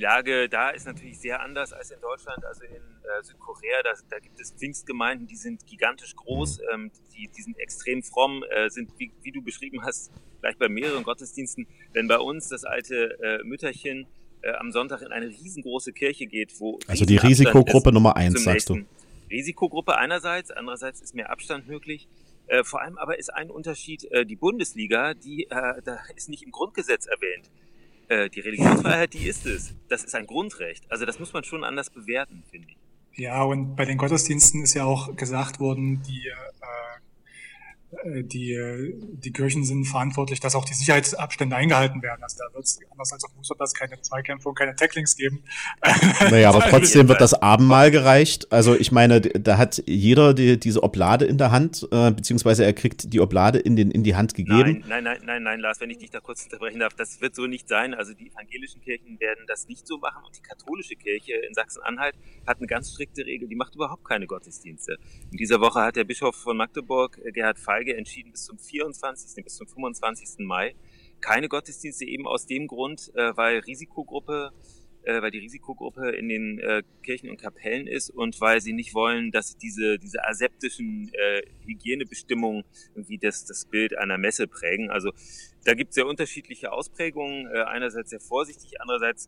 Lage 0.01 0.49
da 0.49 0.71
ist 0.71 0.85
natürlich 0.85 1.19
sehr 1.19 1.41
anders 1.41 1.71
als 1.71 1.91
in 1.91 2.01
Deutschland. 2.01 2.43
Also 2.43 2.63
in 2.63 2.73
äh, 2.73 3.23
Südkorea, 3.23 3.83
da, 3.83 3.91
da, 4.09 4.19
gibt 4.19 4.39
es 4.39 4.51
Pfingstgemeinden, 4.51 5.27
die 5.27 5.35
sind 5.35 5.65
gigantisch 5.65 6.15
groß, 6.15 6.59
mhm. 6.59 6.65
ähm, 6.73 6.91
die, 7.15 7.29
die 7.29 7.41
sind 7.41 7.57
extrem 7.59 8.03
fromm, 8.03 8.43
äh, 8.49 8.69
sind, 8.69 8.91
wie, 8.97 9.11
wie, 9.21 9.31
du 9.31 9.41
beschrieben 9.41 9.83
hast, 9.83 10.11
gleich 10.41 10.57
bei 10.57 10.67
mehreren 10.67 11.03
Gottesdiensten. 11.03 11.67
Wenn 11.93 12.07
bei 12.07 12.19
uns 12.19 12.49
das 12.49 12.65
alte 12.65 13.17
äh, 13.21 13.43
Mütterchen 13.43 14.07
äh, 14.41 14.51
am 14.53 14.71
Sonntag 14.71 15.01
in 15.01 15.11
eine 15.11 15.27
riesengroße 15.27 15.93
Kirche 15.93 16.25
geht, 16.25 16.59
wo. 16.59 16.79
Also 16.87 17.05
die 17.05 17.17
Risikogruppe 17.17 17.91
Nummer 17.91 18.15
eins, 18.15 18.43
sagst 18.43 18.69
du. 18.69 18.81
Risikogruppe 19.29 19.97
einerseits, 19.97 20.51
andererseits 20.51 21.01
ist 21.01 21.15
mehr 21.15 21.29
Abstand 21.29 21.67
möglich. 21.67 22.09
Äh, 22.47 22.63
vor 22.63 22.81
allem 22.81 22.97
aber 22.97 23.17
ist 23.17 23.33
ein 23.33 23.49
Unterschied, 23.49 24.03
äh, 24.11 24.25
die 24.25 24.35
Bundesliga, 24.35 25.13
die 25.13 25.47
da 25.49 25.99
ist 26.15 26.27
nicht 26.27 26.43
im 26.43 26.51
Grundgesetz 26.51 27.05
erwähnt. 27.05 27.49
Äh, 28.11 28.29
die 28.29 28.41
Religionsfreiheit, 28.41 29.13
die 29.13 29.25
ist 29.25 29.45
es. 29.45 29.73
Das 29.87 30.03
ist 30.03 30.13
ein 30.15 30.27
Grundrecht. 30.27 30.83
Also 30.91 31.05
das 31.05 31.17
muss 31.17 31.31
man 31.31 31.45
schon 31.45 31.63
anders 31.63 31.89
bewerten, 31.89 32.43
finde 32.51 32.67
ich. 32.67 32.77
Ja, 33.17 33.41
und 33.43 33.77
bei 33.77 33.85
den 33.85 33.97
Gottesdiensten 33.97 34.63
ist 34.63 34.73
ja 34.73 34.83
auch 34.83 35.15
gesagt 35.15 35.61
worden, 35.61 36.01
die 36.01 36.29
die, 38.23 38.93
die 38.95 39.31
Kirchen 39.31 39.65
sind 39.65 39.85
verantwortlich, 39.85 40.39
dass 40.39 40.55
auch 40.55 40.65
die 40.65 40.73
Sicherheitsabstände 40.73 41.55
eingehalten 41.55 42.01
werden. 42.01 42.23
Also 42.23 42.37
da 42.39 42.53
wird 42.53 42.65
es 42.65 42.79
anders 42.89 43.11
als 43.11 43.23
auf 43.25 43.31
Fußballplatz 43.35 43.73
keine 43.73 44.01
Zweikämpfe 44.01 44.49
und 44.49 44.55
keine 44.57 44.75
Tacklings 44.75 45.15
geben. 45.15 45.43
Naja, 46.21 46.49
aber 46.49 46.61
trotzdem 46.69 47.07
wird 47.09 47.19
das 47.19 47.33
Abendmahl 47.33 47.91
gereicht. 47.91 48.51
Also 48.51 48.75
ich 48.75 48.91
meine, 48.91 49.21
da 49.21 49.57
hat 49.57 49.83
jeder 49.85 50.33
die, 50.33 50.59
diese 50.59 50.83
Oblade 50.83 51.25
in 51.25 51.37
der 51.37 51.51
Hand, 51.51 51.87
äh, 51.91 52.11
beziehungsweise 52.11 52.63
er 52.63 52.73
kriegt 52.73 53.11
die 53.11 53.19
Oblade 53.19 53.59
in, 53.59 53.75
den, 53.75 53.91
in 53.91 54.03
die 54.03 54.15
Hand 54.15 54.33
gegeben. 54.35 54.83
Nein, 54.87 55.03
nein, 55.03 55.03
nein, 55.03 55.19
nein, 55.25 55.43
nein, 55.43 55.59
Lars, 55.59 55.81
wenn 55.81 55.89
ich 55.89 55.97
dich 55.97 56.09
da 56.09 56.19
kurz 56.19 56.43
unterbrechen 56.43 56.79
darf, 56.79 56.93
das 56.93 57.21
wird 57.21 57.35
so 57.35 57.47
nicht 57.47 57.67
sein. 57.67 57.93
Also 57.93 58.13
die 58.13 58.29
evangelischen 58.29 58.81
Kirchen 58.81 59.19
werden 59.19 59.45
das 59.47 59.67
nicht 59.67 59.87
so 59.87 59.97
machen 59.97 60.23
und 60.25 60.37
die 60.37 60.41
katholische 60.41 60.95
Kirche 60.95 61.33
in 61.33 61.53
Sachsen-Anhalt 61.53 62.15
hat 62.47 62.57
eine 62.57 62.67
ganz 62.67 62.91
strikte 62.91 63.25
Regel, 63.25 63.47
die 63.47 63.55
macht 63.55 63.75
überhaupt 63.75 64.05
keine 64.05 64.27
Gottesdienste. 64.27 64.97
In 65.31 65.37
dieser 65.37 65.59
Woche 65.59 65.81
hat 65.81 65.95
der 65.95 66.03
Bischof 66.03 66.35
von 66.35 66.57
Magdeburg, 66.57 67.19
äh, 67.23 67.31
Gerhard 67.31 67.59
Feige, 67.59 67.80
Feige 67.81 67.97
entschieden, 67.97 68.31
bis 68.31 68.45
zum 68.45 68.59
24., 68.59 69.43
bis 69.43 69.55
zum 69.55 69.67
25. 69.67 70.45
Mai 70.45 70.75
keine 71.19 71.49
Gottesdienste 71.49 72.05
eben 72.05 72.27
aus 72.27 72.45
dem 72.45 72.67
Grund, 72.67 73.11
äh, 73.15 73.35
weil 73.35 73.59
Risikogruppe, 73.59 74.51
äh, 75.03 75.21
weil 75.21 75.31
die 75.31 75.39
Risikogruppe 75.39 76.09
in 76.11 76.29
den 76.29 76.59
äh, 76.59 76.83
Kirchen 77.03 77.29
und 77.29 77.39
Kapellen 77.39 77.87
ist 77.87 78.09
und 78.09 78.39
weil 78.41 78.61
sie 78.61 78.73
nicht 78.73 78.93
wollen, 78.93 79.31
dass 79.31 79.57
diese, 79.57 79.97
diese 79.99 80.23
aseptischen 80.27 81.11
äh, 81.13 81.41
Hygienebestimmungen 81.65 82.63
irgendwie 82.95 83.17
das, 83.17 83.45
das 83.45 83.65
Bild 83.65 83.97
einer 83.97 84.17
Messe 84.17 84.47
prägen. 84.47 84.89
Also 84.89 85.11
da 85.63 85.73
gibt 85.73 85.89
es 85.89 85.95
sehr 85.95 86.07
unterschiedliche 86.07 86.71
Ausprägungen, 86.71 87.47
äh, 87.47 87.63
einerseits 87.63 88.09
sehr 88.09 88.21
vorsichtig, 88.21 88.81
andererseits 88.81 89.27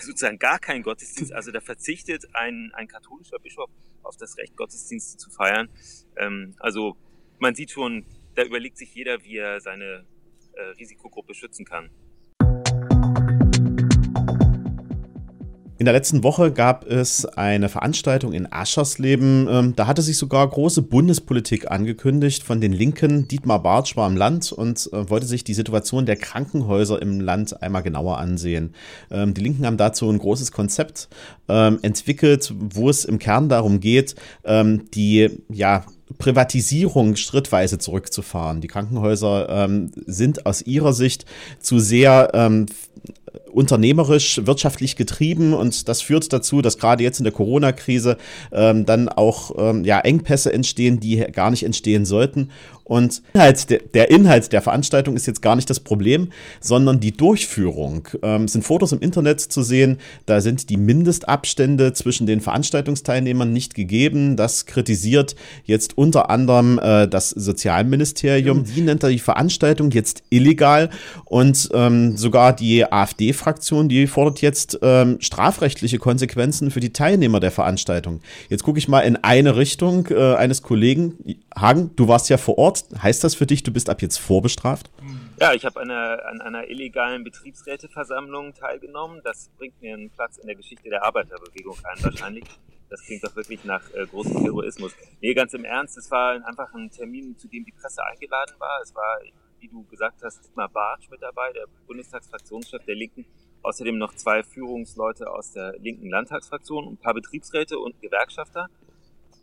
sozusagen 0.00 0.38
gar 0.38 0.58
kein 0.58 0.82
Gottesdienst. 0.82 1.32
Also 1.32 1.50
da 1.50 1.60
verzichtet 1.60 2.24
ein, 2.34 2.70
ein 2.74 2.88
katholischer 2.88 3.38
Bischof 3.38 3.70
auf 4.02 4.16
das 4.16 4.36
Recht, 4.38 4.56
Gottesdienste 4.56 5.16
zu 5.16 5.30
feiern. 5.30 5.68
Ähm, 6.16 6.54
also 6.58 6.96
man 7.40 7.54
sieht 7.54 7.70
schon, 7.70 8.04
da 8.34 8.42
überlegt 8.42 8.78
sich 8.78 8.94
jeder, 8.94 9.24
wie 9.24 9.38
er 9.38 9.60
seine 9.60 10.04
äh, 10.52 10.62
Risikogruppe 10.78 11.34
schützen 11.34 11.64
kann. 11.64 11.90
In 15.78 15.86
der 15.86 15.94
letzten 15.94 16.22
Woche 16.22 16.52
gab 16.52 16.84
es 16.84 17.24
eine 17.24 17.70
Veranstaltung 17.70 18.34
in 18.34 18.52
Aschersleben. 18.52 19.48
Ähm, 19.50 19.76
da 19.76 19.86
hatte 19.86 20.02
sich 20.02 20.18
sogar 20.18 20.46
große 20.46 20.82
Bundespolitik 20.82 21.70
angekündigt 21.70 22.42
von 22.42 22.60
den 22.60 22.74
Linken. 22.74 23.28
Dietmar 23.28 23.62
Bartsch 23.62 23.96
war 23.96 24.06
im 24.06 24.14
Land 24.14 24.52
und 24.52 24.90
äh, 24.92 25.08
wollte 25.08 25.24
sich 25.24 25.42
die 25.42 25.54
Situation 25.54 26.04
der 26.04 26.16
Krankenhäuser 26.16 27.00
im 27.00 27.18
Land 27.18 27.62
einmal 27.62 27.82
genauer 27.82 28.18
ansehen. 28.18 28.74
Ähm, 29.10 29.32
die 29.32 29.40
Linken 29.40 29.64
haben 29.64 29.78
dazu 29.78 30.10
ein 30.10 30.18
großes 30.18 30.52
Konzept 30.52 31.08
ähm, 31.48 31.78
entwickelt, 31.80 32.52
wo 32.58 32.90
es 32.90 33.06
im 33.06 33.18
Kern 33.18 33.48
darum 33.48 33.80
geht, 33.80 34.14
die 34.46 35.30
ja 35.48 35.86
Privatisierung 36.18 37.16
schrittweise 37.16 37.78
zurückzufahren. 37.78 38.60
Die 38.60 38.68
Krankenhäuser 38.68 39.48
ähm, 39.48 39.92
sind 40.06 40.46
aus 40.46 40.62
ihrer 40.62 40.92
Sicht 40.92 41.24
zu 41.60 41.78
sehr 41.78 42.30
ähm, 42.34 42.66
unternehmerisch, 43.52 44.40
wirtschaftlich 44.44 44.96
getrieben 44.96 45.52
und 45.52 45.88
das 45.88 46.02
führt 46.02 46.32
dazu, 46.32 46.62
dass 46.62 46.78
gerade 46.78 47.02
jetzt 47.02 47.18
in 47.20 47.24
der 47.24 47.32
Corona-Krise 47.32 48.16
ähm, 48.52 48.86
dann 48.86 49.08
auch 49.08 49.52
ähm, 49.58 49.84
ja, 49.84 50.00
Engpässe 50.00 50.52
entstehen, 50.52 51.00
die 51.00 51.18
gar 51.18 51.50
nicht 51.50 51.64
entstehen 51.64 52.04
sollten. 52.04 52.50
Und 52.90 53.22
Inhalt, 53.34 53.94
der 53.94 54.10
Inhalt 54.10 54.52
der 54.52 54.62
Veranstaltung 54.62 55.14
ist 55.14 55.28
jetzt 55.28 55.42
gar 55.42 55.54
nicht 55.54 55.70
das 55.70 55.78
Problem, 55.78 56.30
sondern 56.60 56.98
die 56.98 57.12
Durchführung. 57.12 58.08
Ähm, 58.20 58.48
sind 58.48 58.64
Fotos 58.64 58.90
im 58.90 58.98
Internet 58.98 59.38
zu 59.38 59.62
sehen, 59.62 59.98
da 60.26 60.40
sind 60.40 60.70
die 60.70 60.76
Mindestabstände 60.76 61.92
zwischen 61.92 62.26
den 62.26 62.40
Veranstaltungsteilnehmern 62.40 63.52
nicht 63.52 63.76
gegeben. 63.76 64.34
Das 64.34 64.66
kritisiert 64.66 65.36
jetzt 65.64 65.96
unter 65.98 66.30
anderem 66.30 66.80
äh, 66.80 67.06
das 67.06 67.30
Sozialministerium. 67.30 68.64
Die 68.64 68.80
nennt 68.80 69.04
die 69.04 69.20
Veranstaltung 69.20 69.92
jetzt 69.92 70.24
illegal 70.30 70.90
und 71.26 71.68
ähm, 71.72 72.16
sogar 72.16 72.56
die 72.56 72.90
AfD-Fraktion, 72.90 73.88
die 73.88 74.08
fordert 74.08 74.40
jetzt 74.40 74.80
ähm, 74.82 75.18
strafrechtliche 75.20 75.98
Konsequenzen 75.98 76.72
für 76.72 76.80
die 76.80 76.92
Teilnehmer 76.92 77.38
der 77.38 77.52
Veranstaltung. 77.52 78.20
Jetzt 78.48 78.64
gucke 78.64 78.80
ich 78.80 78.88
mal 78.88 79.02
in 79.02 79.14
eine 79.14 79.54
Richtung 79.54 80.08
äh, 80.10 80.34
eines 80.34 80.62
Kollegen. 80.62 81.14
Hagen, 81.56 81.90
du 81.94 82.08
warst 82.08 82.28
ja 82.30 82.36
vor 82.36 82.58
Ort 82.58 82.79
heißt 83.02 83.24
das 83.24 83.34
für 83.34 83.46
dich, 83.46 83.62
du 83.62 83.72
bist 83.72 83.88
ab 83.90 84.02
jetzt 84.02 84.18
vorbestraft? 84.18 84.90
Ja, 85.38 85.52
ich 85.54 85.64
habe 85.64 85.80
an 85.80 85.90
einer 85.90 86.68
illegalen 86.68 87.24
Betriebsräteversammlung 87.24 88.54
teilgenommen. 88.54 89.20
Das 89.24 89.50
bringt 89.56 89.80
mir 89.80 89.94
einen 89.94 90.10
Platz 90.10 90.36
in 90.38 90.46
der 90.46 90.56
Geschichte 90.56 90.88
der 90.90 91.04
Arbeiterbewegung 91.04 91.76
ein, 91.84 92.04
wahrscheinlich. 92.04 92.44
Das 92.90 93.02
klingt 93.04 93.24
doch 93.24 93.36
wirklich 93.36 93.64
nach 93.64 93.82
äh, 93.94 94.04
großem 94.04 94.42
Heroismus. 94.42 94.92
Nee, 95.20 95.32
ganz 95.32 95.54
im 95.54 95.64
Ernst, 95.64 95.96
es 95.96 96.10
war 96.10 96.44
einfach 96.44 96.74
ein 96.74 96.90
Termin, 96.90 97.38
zu 97.38 97.46
dem 97.46 97.64
die 97.64 97.72
Presse 97.72 98.04
eingeladen 98.04 98.56
war. 98.58 98.80
Es 98.82 98.92
war, 98.94 99.20
wie 99.60 99.68
du 99.68 99.84
gesagt 99.84 100.22
hast, 100.24 100.44
Dietmar 100.44 100.68
Bartsch 100.68 101.08
mit 101.08 101.22
dabei, 101.22 101.52
der 101.52 101.66
Bundestagsfraktionschef 101.86 102.84
der 102.84 102.96
Linken. 102.96 103.24
Außerdem 103.62 103.96
noch 103.96 104.14
zwei 104.14 104.42
Führungsleute 104.42 105.30
aus 105.30 105.52
der 105.52 105.78
linken 105.78 106.08
Landtagsfraktion, 106.08 106.88
ein 106.88 106.96
paar 106.96 107.14
Betriebsräte 107.14 107.78
und 107.78 108.00
Gewerkschafter 108.00 108.68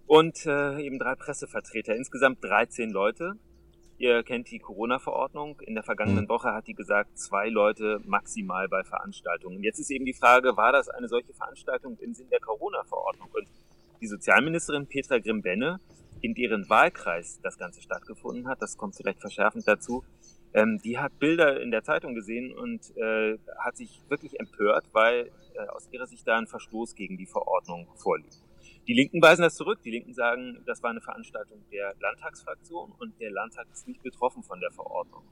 und 0.08 0.46
äh, 0.46 0.80
eben 0.82 1.00
drei 1.00 1.16
Pressevertreter, 1.16 1.96
insgesamt 1.96 2.44
13 2.44 2.90
Leute. 2.90 3.34
Ihr 4.00 4.24
kennt 4.24 4.50
die 4.52 4.60
Corona-Verordnung. 4.60 5.60
In 5.62 5.74
der 5.74 5.84
vergangenen 5.84 6.26
mhm. 6.26 6.30
Woche 6.30 6.54
hat 6.54 6.68
die 6.68 6.74
gesagt, 6.74 7.18
zwei 7.18 7.50
Leute 7.50 8.00
maximal 8.06 8.70
bei 8.70 8.84
Veranstaltungen. 8.84 9.64
Jetzt 9.64 9.80
ist 9.80 9.90
eben 9.90 10.06
die 10.06 10.14
Frage, 10.14 10.56
war 10.56 10.72
das 10.72 10.88
eine 10.88 11.08
solche 11.08 11.34
Veranstaltung 11.34 11.98
im 12.00 12.14
Sinn 12.14 12.30
der 12.30 12.40
Corona-Verordnung? 12.40 13.30
Und 13.34 13.48
die 14.00 14.08
Sozialministerin 14.08 14.88
Petra 14.88 15.18
Grimm-Benne 15.18 15.80
in 16.22 16.34
deren 16.34 16.70
Wahlkreis 16.70 17.40
das 17.44 17.58
Ganze 17.58 17.82
stattgefunden 17.82 18.48
hat, 18.48 18.62
das 18.62 18.78
kommt 18.78 18.96
vielleicht 18.96 19.20
verschärfend 19.20 19.68
dazu, 19.68 20.04
ähm, 20.54 20.80
die 20.84 20.98
hat 20.98 21.20
Bilder 21.20 21.62
in 21.62 21.72
der 21.72 21.84
Zeitung 21.84 22.16
gesehen 22.16 22.54
und 22.54 22.96
äh, 22.98 23.38
hat 23.60 23.78
sich 23.78 24.02
wirklich 24.10 24.40
empört, 24.40 24.86
weil 24.94 25.32
äh, 25.56 25.68
aus 25.70 25.88
ihrer 25.92 26.08
Sicht 26.08 26.28
da 26.28 26.38
ein 26.38 26.48
Verstoß 26.48 26.96
gegen 26.96 27.18
die 27.18 27.26
Verordnung 27.26 27.88
vorliegt. 27.96 28.47
Die 28.88 28.94
Linken 28.94 29.22
weisen 29.22 29.42
das 29.42 29.56
zurück. 29.56 29.82
Die 29.84 29.92
Linken 29.92 30.14
sagen, 30.14 30.64
das 30.66 30.82
war 30.82 30.92
eine 30.92 31.02
Veranstaltung 31.02 31.62
der 31.72 31.94
Landtagsfraktion 32.00 32.94
und 32.98 33.20
der 33.20 33.32
Landtag 33.32 33.68
ist 33.70 33.86
nicht 33.86 34.02
betroffen 34.02 34.44
von 34.44 34.62
der 34.62 34.72
Verordnung. 34.72 35.24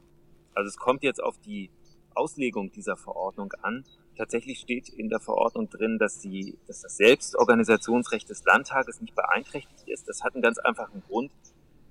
Also 0.53 0.67
es 0.67 0.75
kommt 0.75 1.03
jetzt 1.03 1.24
auf 1.24 1.39
die 1.39 1.71
Auslegung 2.13 2.71
dieser 2.74 2.97
Verordnung 2.97 3.53
an. 3.62 3.85
Tatsächlich 4.17 4.59
steht 4.59 4.89
in 4.89 5.07
der 5.07 5.21
Verordnung 5.21 5.69
drin, 5.69 5.97
dass, 6.00 6.19
die, 6.19 6.57
dass 6.67 6.81
das 6.81 6.97
Selbstorganisationsrecht 6.97 8.29
des 8.29 8.43
Landtages 8.43 9.00
nicht 9.00 9.15
beeinträchtigt 9.15 9.88
ist. 9.88 10.09
Das 10.09 10.21
hat 10.21 10.33
einen 10.33 10.43
ganz 10.43 10.57
einfachen 10.57 11.01
Grund. 11.07 11.31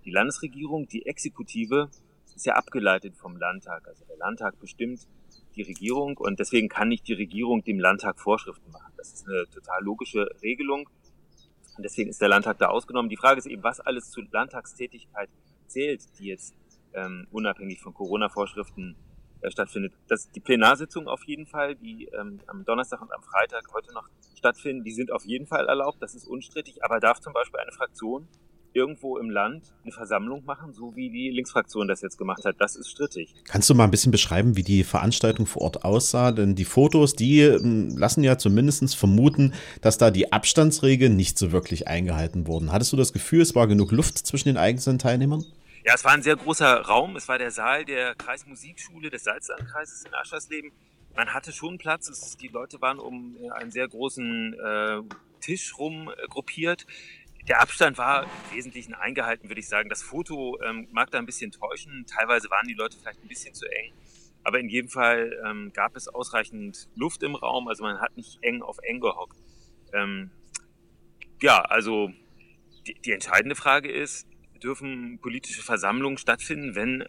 Die 0.05 0.11
Landesregierung, 0.11 0.87
die 0.87 1.07
Exekutive, 1.07 1.89
ist 2.37 2.45
ja 2.45 2.55
abgeleitet 2.55 3.17
vom 3.17 3.39
Landtag. 3.39 3.89
Also 3.89 4.05
der 4.05 4.19
Landtag 4.19 4.61
bestimmt 4.61 5.07
die 5.57 5.63
Regierung 5.63 6.19
und 6.19 6.41
deswegen 6.41 6.69
kann 6.69 6.89
nicht 6.89 7.09
die 7.09 7.15
Regierung 7.15 7.65
dem 7.65 7.81
Landtag 7.81 8.21
Vorschriften 8.21 8.71
machen. 8.71 8.93
Das 8.99 9.15
ist 9.15 9.27
eine 9.27 9.45
total 9.51 9.83
logische 9.83 10.29
Regelung 10.43 10.89
und 11.77 11.83
deswegen 11.83 12.11
ist 12.11 12.21
der 12.21 12.29
Landtag 12.29 12.59
da 12.59 12.69
ausgenommen. 12.69 13.09
Die 13.09 13.17
Frage 13.17 13.39
ist 13.39 13.47
eben, 13.47 13.63
was 13.63 13.81
alles 13.81 14.11
zur 14.11 14.25
Landtagstätigkeit 14.31 15.29
zählt, 15.67 16.03
die 16.19 16.27
jetzt 16.27 16.55
ähm, 16.93 17.27
unabhängig 17.31 17.81
von 17.81 17.93
Corona-Vorschriften 17.95 18.97
äh, 19.41 19.51
stattfindet. 19.51 19.93
Das, 20.09 20.31
die 20.31 20.41
Plenarsitzungen 20.41 21.09
auf 21.09 21.25
jeden 21.25 21.47
Fall, 21.47 21.75
die 21.75 22.07
ähm, 22.07 22.41
am 22.47 22.65
Donnerstag 22.65 23.03
und 23.03 23.13
am 23.13 23.23
Freitag 23.23 23.65
heute 23.73 23.93
noch 23.93 24.09
stattfinden, 24.37 24.85
die 24.85 24.93
sind 24.93 25.11
auf 25.11 25.25
jeden 25.25 25.47
Fall 25.47 25.67
erlaubt, 25.67 26.01
das 26.01 26.15
ist 26.15 26.27
unstrittig, 26.27 26.85
aber 26.85 27.01
darf 27.01 27.21
zum 27.21 27.33
Beispiel 27.33 27.61
eine 27.61 27.73
Fraktion 27.73 28.29
irgendwo 28.75 29.17
im 29.19 29.31
Land 29.31 29.65
eine 29.83 29.93
Versammlung 29.93 30.45
machen, 30.45 30.73
so 30.73 30.95
wie 30.97 31.09
die 31.09 31.31
Linksfraktion 31.31 31.89
das 31.89 32.03
jetzt 32.03 32.19
gemacht 32.19 32.45
hat. 32.45 32.57
Das 32.59 32.77
ist 32.77 32.91
strittig. 32.91 33.35
Kannst 33.45 33.71
du 33.71 33.75
mal 33.75 33.85
ein 33.85 33.91
bisschen 33.91 34.13
beschreiben, 34.13 34.57
wie 34.57 34.63
die 34.63 34.85
Veranstaltung 34.85 35.47
vor 35.47 35.63
Ort 35.63 35.85
aussah? 35.85 36.33
Denn 36.33 36.55
die 36.55 36.65
Fotos, 36.65 37.15
die 37.15 37.41
ähm, 37.41 37.97
lassen 37.97 38.25
ja 38.25 38.37
zumindest 38.37 38.97
vermuten, 38.97 39.55
dass 39.81 39.99
da 39.99 40.11
die 40.11 40.33
Abstandsregeln 40.33 41.17
nicht 41.17 41.39
so 41.39 41.53
wirklich 41.53 41.87
eingehalten 41.89 42.47
wurden. 42.47 42.73
Hattest 42.73 42.93
du 42.93 42.97
das 42.97 43.13
Gefühl, 43.13 43.41
es 43.41 43.55
war 43.55 43.67
genug 43.69 43.93
Luft 43.93 44.19
zwischen 44.19 44.49
den 44.49 44.57
einzelnen 44.57 44.99
Teilnehmern? 44.99 45.45
Ja, 45.85 45.95
es 45.95 46.05
war 46.05 46.13
ein 46.13 46.23
sehr 46.23 46.37
großer 46.37 46.81
Raum. 46.81 47.15
Es 47.15 47.29
war 47.29 47.39
der 47.39 47.51
Saal 47.51 47.85
der 47.85 48.15
Kreismusikschule 48.15 49.11
des 49.11 49.25
Salzlandkreises 49.25 50.05
in 50.05 50.15
Aschersleben. 50.15 50.73
Man 51.15 51.33
hatte 51.33 51.53
schon 51.53 51.79
Platz. 51.79 52.09
Es, 52.09 52.37
die 52.37 52.49
Leute 52.49 52.81
waren 52.81 52.99
um 52.99 53.37
einen 53.55 53.71
sehr 53.71 53.87
großen 53.87 54.55
äh, 54.55 55.03
Tisch 55.41 55.79
rum 55.79 56.11
äh, 56.11 56.27
gruppiert. 56.29 56.87
Der 57.49 57.61
Abstand 57.61 57.99
war 57.99 58.25
im 58.25 58.57
Wesentlichen 58.57 58.95
eingehalten, 58.95 59.49
würde 59.49 59.61
ich 59.61 59.69
sagen. 59.69 59.91
Das 59.91 60.03
Foto 60.03 60.59
ähm, 60.63 60.89
mag 60.93 61.11
da 61.11 61.19
ein 61.19 61.27
bisschen 61.27 61.51
täuschen. 61.51 62.07
Teilweise 62.07 62.49
waren 62.49 62.67
die 62.67 62.75
Leute 62.75 62.97
vielleicht 62.97 63.23
ein 63.23 63.29
bisschen 63.29 63.55
zu 63.55 63.67
eng. 63.67 63.93
Aber 64.45 64.59
in 64.61 64.69
jedem 64.69 64.89
Fall 64.89 65.39
ähm, 65.47 65.73
gab 65.75 65.95
es 65.95 66.09
ausreichend 66.09 66.89
Luft 66.95 67.23
im 67.23 67.35
Raum. 67.35 67.69
Also 67.69 67.83
man 67.83 68.01
hat 68.01 68.17
nicht 68.17 68.39
eng 68.43 68.63
auf 68.63 68.79
eng 68.83 69.01
gehockt. 69.01 69.37
Ähm, 69.93 70.31
ja, 71.43 71.61
also 71.61 72.11
die, 72.87 72.95
die, 72.95 73.13
entscheidende 73.13 73.57
Frage 73.57 73.93
ist, 73.93 74.27
dürfen 74.63 75.19
politische 75.21 75.63
Versammlungen 75.63 76.17
stattfinden, 76.17 76.75
wenn 76.75 77.03
äh, 77.03 77.05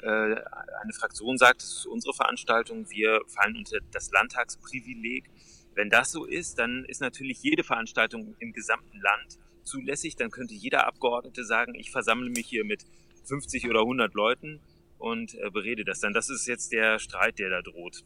eine 0.82 0.94
Fraktion 0.94 1.38
sagt, 1.38 1.62
das 1.62 1.70
ist 1.70 1.86
unsere 1.86 2.14
Veranstaltung, 2.14 2.90
wir 2.90 3.22
fallen 3.28 3.56
unter 3.56 3.80
das 3.92 4.12
Landtagsprivileg. 4.12 5.30
Wenn 5.74 5.90
das 5.90 6.12
so 6.12 6.26
ist, 6.26 6.60
dann 6.60 6.84
ist 6.86 7.00
natürlich 7.00 7.42
jede 7.42 7.64
Veranstaltung 7.64 8.36
im 8.40 8.52
gesamten 8.52 9.00
Land 9.00 9.40
zulässig, 9.66 10.16
dann 10.16 10.32
könnte 10.32 10.54
jeder 10.54 10.88
Abgeordnete 10.88 11.44
sagen, 11.44 11.76
ich 11.76 11.92
versammle 11.92 12.30
mich 12.30 12.48
hier 12.48 12.66
mit 12.66 12.86
50 13.26 13.70
oder 13.70 13.82
100 13.82 14.14
Leuten 14.14 14.60
und 14.98 15.36
äh, 15.36 15.50
berede 15.50 15.84
das 15.84 16.00
dann. 16.00 16.14
Das 16.14 16.30
ist 16.30 16.48
jetzt 16.48 16.72
der 16.72 17.00
Streit, 17.00 17.40
der 17.40 17.50
da 17.50 17.62
droht. 17.62 18.04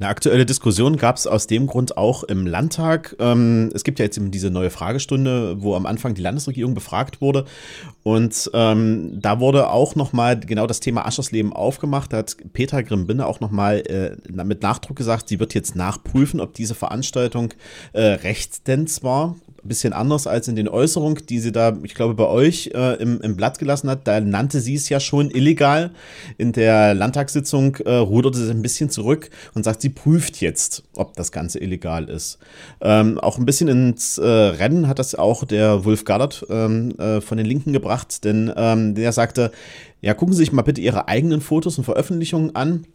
Eine 0.00 0.08
aktuelle 0.08 0.44
Diskussion 0.44 0.96
gab 0.96 1.16
es 1.16 1.28
aus 1.28 1.46
dem 1.46 1.68
Grund 1.68 1.96
auch 1.96 2.24
im 2.24 2.48
Landtag. 2.48 3.14
Ähm, 3.20 3.70
es 3.74 3.84
gibt 3.84 4.00
ja 4.00 4.04
jetzt 4.04 4.16
eben 4.16 4.32
diese 4.32 4.50
neue 4.50 4.70
Fragestunde, 4.70 5.62
wo 5.62 5.76
am 5.76 5.86
Anfang 5.86 6.14
die 6.14 6.22
Landesregierung 6.22 6.74
befragt 6.74 7.20
wurde. 7.20 7.44
Und 8.02 8.50
ähm, 8.54 9.20
da 9.20 9.38
wurde 9.38 9.70
auch 9.70 9.94
nochmal 9.94 10.40
genau 10.40 10.66
das 10.66 10.80
Thema 10.80 11.06
Aschersleben 11.06 11.52
aufgemacht. 11.52 12.12
Da 12.12 12.18
hat 12.18 12.36
Petra 12.52 12.82
Grimbinne 12.82 13.24
auch 13.24 13.38
nochmal 13.38 13.84
äh, 13.86 14.16
mit 14.42 14.62
Nachdruck 14.62 14.96
gesagt, 14.96 15.28
sie 15.28 15.38
wird 15.38 15.54
jetzt 15.54 15.76
nachprüfen, 15.76 16.40
ob 16.40 16.54
diese 16.54 16.74
Veranstaltung 16.74 17.54
äh, 17.92 18.02
rechtens 18.02 19.04
war 19.04 19.36
bisschen 19.68 19.92
anders 19.92 20.26
als 20.26 20.48
in 20.48 20.56
den 20.56 20.68
Äußerungen, 20.68 21.26
die 21.26 21.38
sie 21.38 21.52
da, 21.52 21.76
ich 21.82 21.94
glaube, 21.94 22.14
bei 22.14 22.26
euch 22.26 22.70
äh, 22.74 22.94
im, 23.00 23.20
im 23.20 23.36
Blatt 23.36 23.58
gelassen 23.58 23.90
hat. 23.90 24.06
Da 24.06 24.20
nannte 24.20 24.60
sie 24.60 24.74
es 24.74 24.88
ja 24.88 25.00
schon 25.00 25.30
illegal. 25.30 25.90
In 26.38 26.52
der 26.52 26.94
Landtagssitzung 26.94 27.76
äh, 27.76 27.94
ruderte 27.94 28.38
sie 28.38 28.50
ein 28.50 28.62
bisschen 28.62 28.90
zurück 28.90 29.30
und 29.54 29.64
sagt, 29.64 29.82
sie 29.82 29.90
prüft 29.90 30.40
jetzt, 30.40 30.84
ob 30.96 31.14
das 31.16 31.32
Ganze 31.32 31.58
illegal 31.58 32.08
ist. 32.08 32.38
Ähm, 32.80 33.18
auch 33.18 33.38
ein 33.38 33.46
bisschen 33.46 33.68
ins 33.68 34.18
äh, 34.18 34.26
Rennen 34.26 34.88
hat 34.88 34.98
das 34.98 35.14
auch 35.14 35.44
der 35.44 35.84
Wolf 35.84 36.04
Gardert 36.04 36.46
ähm, 36.50 36.92
äh, 36.98 37.20
von 37.20 37.38
den 37.38 37.46
Linken 37.46 37.72
gebracht, 37.72 38.24
denn 38.24 38.52
ähm, 38.56 38.94
der 38.94 39.12
sagte, 39.12 39.50
ja, 40.00 40.14
gucken 40.14 40.34
Sie 40.34 40.40
sich 40.40 40.52
mal 40.52 40.62
bitte 40.62 40.80
Ihre 40.80 41.08
eigenen 41.08 41.40
Fotos 41.40 41.78
und 41.78 41.84
Veröffentlichungen 41.84 42.54
an 42.54 42.86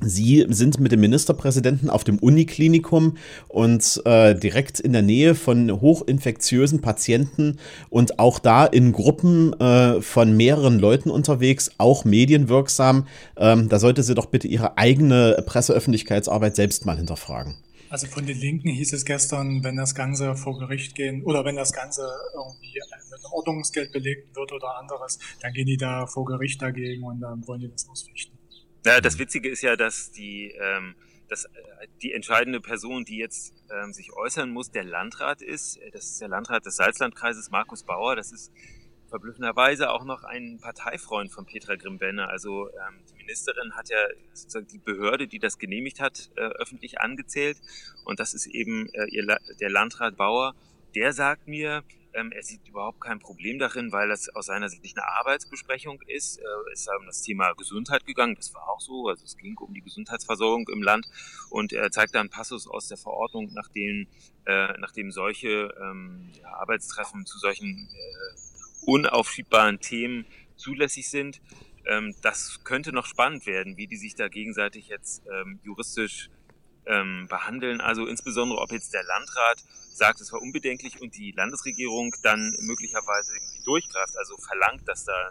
Sie 0.00 0.46
sind 0.48 0.80
mit 0.80 0.92
dem 0.92 1.00
Ministerpräsidenten 1.00 1.90
auf 1.90 2.04
dem 2.04 2.18
Uniklinikum 2.18 3.16
und 3.48 4.02
äh, 4.06 4.34
direkt 4.34 4.80
in 4.80 4.92
der 4.92 5.02
Nähe 5.02 5.34
von 5.34 5.80
hochinfektiösen 5.80 6.80
Patienten 6.80 7.58
und 7.90 8.18
auch 8.18 8.38
da 8.38 8.64
in 8.64 8.92
Gruppen 8.92 9.52
äh, 9.60 10.00
von 10.00 10.36
mehreren 10.36 10.78
Leuten 10.78 11.10
unterwegs, 11.10 11.72
auch 11.78 12.04
medienwirksam. 12.04 13.06
Ähm, 13.36 13.68
da 13.68 13.78
sollte 13.78 14.02
sie 14.02 14.14
doch 14.14 14.26
bitte 14.26 14.48
ihre 14.48 14.78
eigene 14.78 15.42
Presseöffentlichkeitsarbeit 15.44 16.56
selbst 16.56 16.86
mal 16.86 16.96
hinterfragen. 16.96 17.56
Also 17.90 18.06
von 18.06 18.24
den 18.24 18.38
Linken 18.38 18.68
hieß 18.68 18.92
es 18.92 19.04
gestern, 19.04 19.64
wenn 19.64 19.76
das 19.76 19.96
Ganze 19.96 20.36
vor 20.36 20.58
Gericht 20.58 20.94
gehen 20.94 21.24
oder 21.24 21.44
wenn 21.44 21.56
das 21.56 21.72
Ganze 21.72 22.02
irgendwie 22.34 22.78
mit 23.10 23.20
Ordnungsgeld 23.32 23.92
belegt 23.92 24.34
wird 24.36 24.52
oder 24.52 24.78
anderes, 24.78 25.18
dann 25.40 25.52
gehen 25.52 25.66
die 25.66 25.76
da 25.76 26.06
vor 26.06 26.24
Gericht 26.24 26.62
dagegen 26.62 27.02
und 27.02 27.20
dann 27.20 27.46
wollen 27.48 27.60
die 27.60 27.68
das 27.68 27.88
ausfechten. 27.88 28.39
Ja, 28.84 29.00
das 29.00 29.18
Witzige 29.18 29.50
ist 29.50 29.60
ja, 29.60 29.76
dass 29.76 30.10
die, 30.10 30.54
ähm, 30.58 30.94
dass 31.28 31.44
äh, 31.44 31.48
die 32.00 32.14
entscheidende 32.14 32.60
Person, 32.62 33.04
die 33.04 33.18
jetzt 33.18 33.52
ähm, 33.70 33.92
sich 33.92 34.12
äußern 34.14 34.50
muss, 34.50 34.70
der 34.70 34.84
Landrat 34.84 35.42
ist. 35.42 35.76
Äh, 35.76 35.90
das 35.90 36.04
ist 36.04 36.20
der 36.20 36.28
Landrat 36.28 36.64
des 36.64 36.76
Salzlandkreises, 36.76 37.50
Markus 37.50 37.82
Bauer. 37.82 38.16
Das 38.16 38.32
ist 38.32 38.50
verblüffenderweise 39.10 39.90
auch 39.90 40.04
noch 40.04 40.24
ein 40.24 40.60
Parteifreund 40.62 41.30
von 41.30 41.44
Petra 41.44 41.76
Grimbenne. 41.76 42.28
Also 42.28 42.68
ähm, 42.68 43.04
die 43.10 43.16
Ministerin 43.16 43.74
hat 43.74 43.90
ja 43.90 43.98
sozusagen 44.32 44.68
die 44.68 44.78
Behörde, 44.78 45.28
die 45.28 45.38
das 45.38 45.58
genehmigt 45.58 46.00
hat, 46.00 46.30
äh, 46.36 46.40
öffentlich 46.40 47.00
angezählt. 47.00 47.58
Und 48.06 48.18
das 48.18 48.32
ist 48.32 48.46
eben 48.46 48.88
äh, 48.94 49.04
ihr 49.10 49.24
La 49.24 49.38
der 49.60 49.68
Landrat 49.68 50.16
Bauer. 50.16 50.54
Der 50.94 51.12
sagt 51.12 51.48
mir, 51.48 51.84
ähm, 52.14 52.32
er 52.32 52.42
sieht 52.42 52.66
überhaupt 52.68 53.00
kein 53.00 53.18
Problem 53.18 53.58
darin, 53.58 53.92
weil 53.92 54.08
das 54.08 54.28
aus 54.30 54.46
seiner 54.46 54.68
Sicht 54.68 54.82
nicht 54.82 54.96
eine 54.96 55.06
Arbeitsbesprechung 55.06 56.00
ist. 56.06 56.38
Äh, 56.38 56.42
es 56.72 56.82
ist 56.82 56.90
um 56.98 57.06
das 57.06 57.22
Thema 57.22 57.52
Gesundheit 57.54 58.04
gegangen. 58.06 58.34
Das 58.34 58.52
war 58.54 58.68
auch 58.68 58.80
so. 58.80 59.08
Also 59.08 59.24
es 59.24 59.36
ging 59.36 59.56
um 59.58 59.72
die 59.74 59.82
Gesundheitsversorgung 59.82 60.68
im 60.68 60.82
Land. 60.82 61.06
Und 61.50 61.72
er 61.72 61.90
zeigt 61.90 62.16
einen 62.16 62.30
Passus 62.30 62.66
aus 62.66 62.88
der 62.88 62.96
Verordnung, 62.96 63.50
nachdem, 63.52 64.08
äh, 64.46 64.72
nachdem 64.78 65.10
solche 65.10 65.72
ähm, 65.80 66.30
ja, 66.40 66.48
Arbeitstreffen 66.54 67.26
zu 67.26 67.38
solchen 67.38 67.88
äh, 67.92 68.86
unaufschiebbaren 68.86 69.80
Themen 69.80 70.26
zulässig 70.56 71.08
sind. 71.08 71.40
Ähm, 71.86 72.14
das 72.22 72.62
könnte 72.64 72.92
noch 72.92 73.06
spannend 73.06 73.46
werden, 73.46 73.76
wie 73.76 73.86
die 73.86 73.96
sich 73.96 74.14
da 74.14 74.28
gegenseitig 74.28 74.88
jetzt 74.88 75.22
ähm, 75.26 75.60
juristisch 75.62 76.30
ähm, 76.86 77.26
behandeln. 77.28 77.80
Also 77.80 78.06
insbesondere, 78.06 78.60
ob 78.60 78.72
jetzt 78.72 78.92
der 78.94 79.04
Landrat 79.04 79.62
sagt, 79.92 80.20
es 80.20 80.32
war 80.32 80.40
unbedenklich 80.40 81.00
und 81.00 81.16
die 81.16 81.32
Landesregierung 81.32 82.14
dann 82.22 82.54
möglicherweise 82.60 83.34
irgendwie 83.34 83.64
durchgreift, 83.64 84.16
also 84.16 84.36
verlangt, 84.38 84.88
dass 84.88 85.04
da 85.04 85.30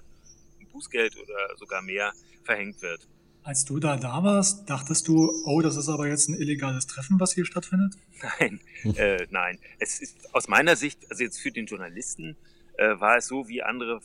ein 0.59 0.67
Bußgeld 0.71 1.17
oder 1.17 1.57
sogar 1.57 1.81
mehr 1.81 2.13
verhängt 2.43 2.81
wird. 2.81 3.07
Als 3.43 3.65
du 3.65 3.79
da 3.79 3.95
da 3.95 4.23
warst, 4.23 4.69
dachtest 4.69 5.07
du, 5.07 5.31
oh, 5.45 5.61
das 5.61 5.75
ist 5.75 5.89
aber 5.89 6.07
jetzt 6.07 6.29
ein 6.29 6.35
illegales 6.35 6.87
Treffen, 6.87 7.19
was 7.19 7.33
hier 7.33 7.45
stattfindet? 7.45 7.95
Nein, 8.39 8.59
äh, 8.97 9.25
nein. 9.29 9.59
Es 9.79 10.01
ist 10.01 10.35
aus 10.35 10.49
meiner 10.49 10.75
Sicht, 10.75 11.09
also 11.09 11.23
jetzt 11.23 11.39
für 11.39 11.51
den 11.51 11.65
Journalisten, 11.65 12.35
äh, 12.77 12.99
war 12.99 13.15
es 13.15 13.27
so 13.27 13.47
wie 13.47 13.63
andere 13.63 14.01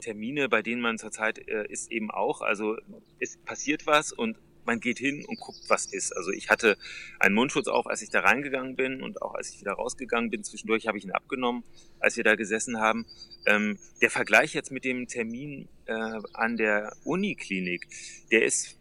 Termine, 0.00 0.48
bei 0.48 0.62
denen 0.62 0.80
man 0.80 0.98
zurzeit 0.98 1.38
äh, 1.48 1.66
ist 1.68 1.92
eben 1.92 2.10
auch. 2.10 2.40
Also 2.40 2.76
es 3.18 3.36
passiert 3.36 3.86
was 3.86 4.10
und 4.10 4.38
man 4.64 4.80
geht 4.80 4.98
hin 4.98 5.24
und 5.26 5.38
guckt, 5.40 5.60
was 5.68 5.86
ist. 5.86 6.16
Also 6.16 6.30
ich 6.30 6.50
hatte 6.50 6.76
einen 7.18 7.34
Mundschutz 7.34 7.68
auf, 7.68 7.86
als 7.86 8.02
ich 8.02 8.10
da 8.10 8.20
reingegangen 8.20 8.76
bin 8.76 9.02
und 9.02 9.22
auch 9.22 9.34
als 9.34 9.50
ich 9.50 9.60
wieder 9.60 9.72
rausgegangen 9.72 10.30
bin. 10.30 10.44
Zwischendurch 10.44 10.86
habe 10.86 10.98
ich 10.98 11.04
ihn 11.04 11.12
abgenommen, 11.12 11.64
als 12.00 12.16
wir 12.16 12.24
da 12.24 12.34
gesessen 12.34 12.80
haben. 12.80 13.06
Ähm, 13.46 13.78
der 14.00 14.10
Vergleich 14.10 14.54
jetzt 14.54 14.70
mit 14.70 14.84
dem 14.84 15.08
Termin 15.08 15.68
äh, 15.86 16.20
an 16.32 16.56
der 16.56 16.94
Uniklinik, 17.04 17.86
der 18.30 18.44
ist, 18.44 18.78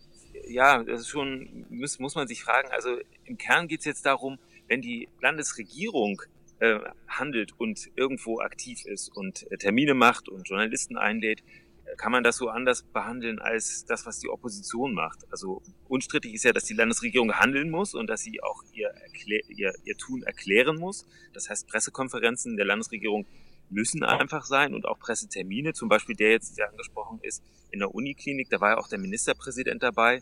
ja, 0.47 0.83
das 0.83 1.01
ist 1.01 1.09
schon, 1.09 1.65
muss, 1.69 1.99
muss 1.99 2.15
man 2.15 2.27
sich 2.27 2.43
fragen. 2.43 2.69
Also 2.71 2.99
im 3.25 3.37
Kern 3.37 3.67
geht 3.67 3.79
es 3.79 3.85
jetzt 3.85 4.05
darum, 4.05 4.39
wenn 4.67 4.81
die 4.81 5.09
Landesregierung 5.19 6.21
äh, 6.61 6.79
handelt 7.07 7.59
und 7.59 7.89
irgendwo 7.95 8.39
aktiv 8.39 8.85
ist 8.85 9.09
und 9.09 9.51
äh, 9.51 9.57
Termine 9.57 9.95
macht 9.95 10.29
und 10.29 10.47
Journalisten 10.47 10.95
einlädt, 10.95 11.43
kann 11.97 12.12
man 12.12 12.23
das 12.23 12.38
so 12.38 12.49
anders 12.49 12.84
behandeln 12.84 13.39
als 13.39 13.86
das, 13.86 14.06
was 14.06 14.19
die 14.19 14.30
Opposition 14.30 14.93
macht. 14.93 15.19
Also 15.32 15.62
unstrittig 15.88 16.34
ist 16.34 16.43
ja, 16.43 16.54
dass 16.54 16.65
die 16.65 16.73
Landesregierung 16.73 17.34
handeln 17.34 17.69
muss 17.69 17.93
und 17.93 18.08
dass 18.08 18.21
sie 18.21 18.41
auch 18.43 18.63
ihr, 18.73 18.89
Erklär 18.89 19.41
ihr, 19.49 19.73
ihr 19.84 19.97
Tun 19.97 20.23
erklären 20.23 20.77
muss. 20.77 21.06
Das 21.34 21.49
heißt, 21.49 21.67
Pressekonferenzen 21.67 22.58
der 22.58 22.65
Landesregierung 22.65 23.25
müssen 23.69 24.04
einfach 24.04 24.45
sein 24.45 24.73
und 24.73 24.86
auch 24.86 24.99
Pressetermine, 24.99 25.73
zum 25.73 25.89
Beispiel 25.89 26.15
der 26.15 26.32
jetzt, 26.32 26.58
der 26.58 26.69
angesprochen 26.69 27.19
ist, 27.21 27.43
in 27.71 27.80
der 27.80 27.93
Uniklinik, 27.93 28.49
da 28.49 28.60
war 28.60 28.71
ja 28.71 28.77
auch 28.77 28.89
der 28.89 28.99
Ministerpräsident 28.99 29.82
dabei. 29.82 30.21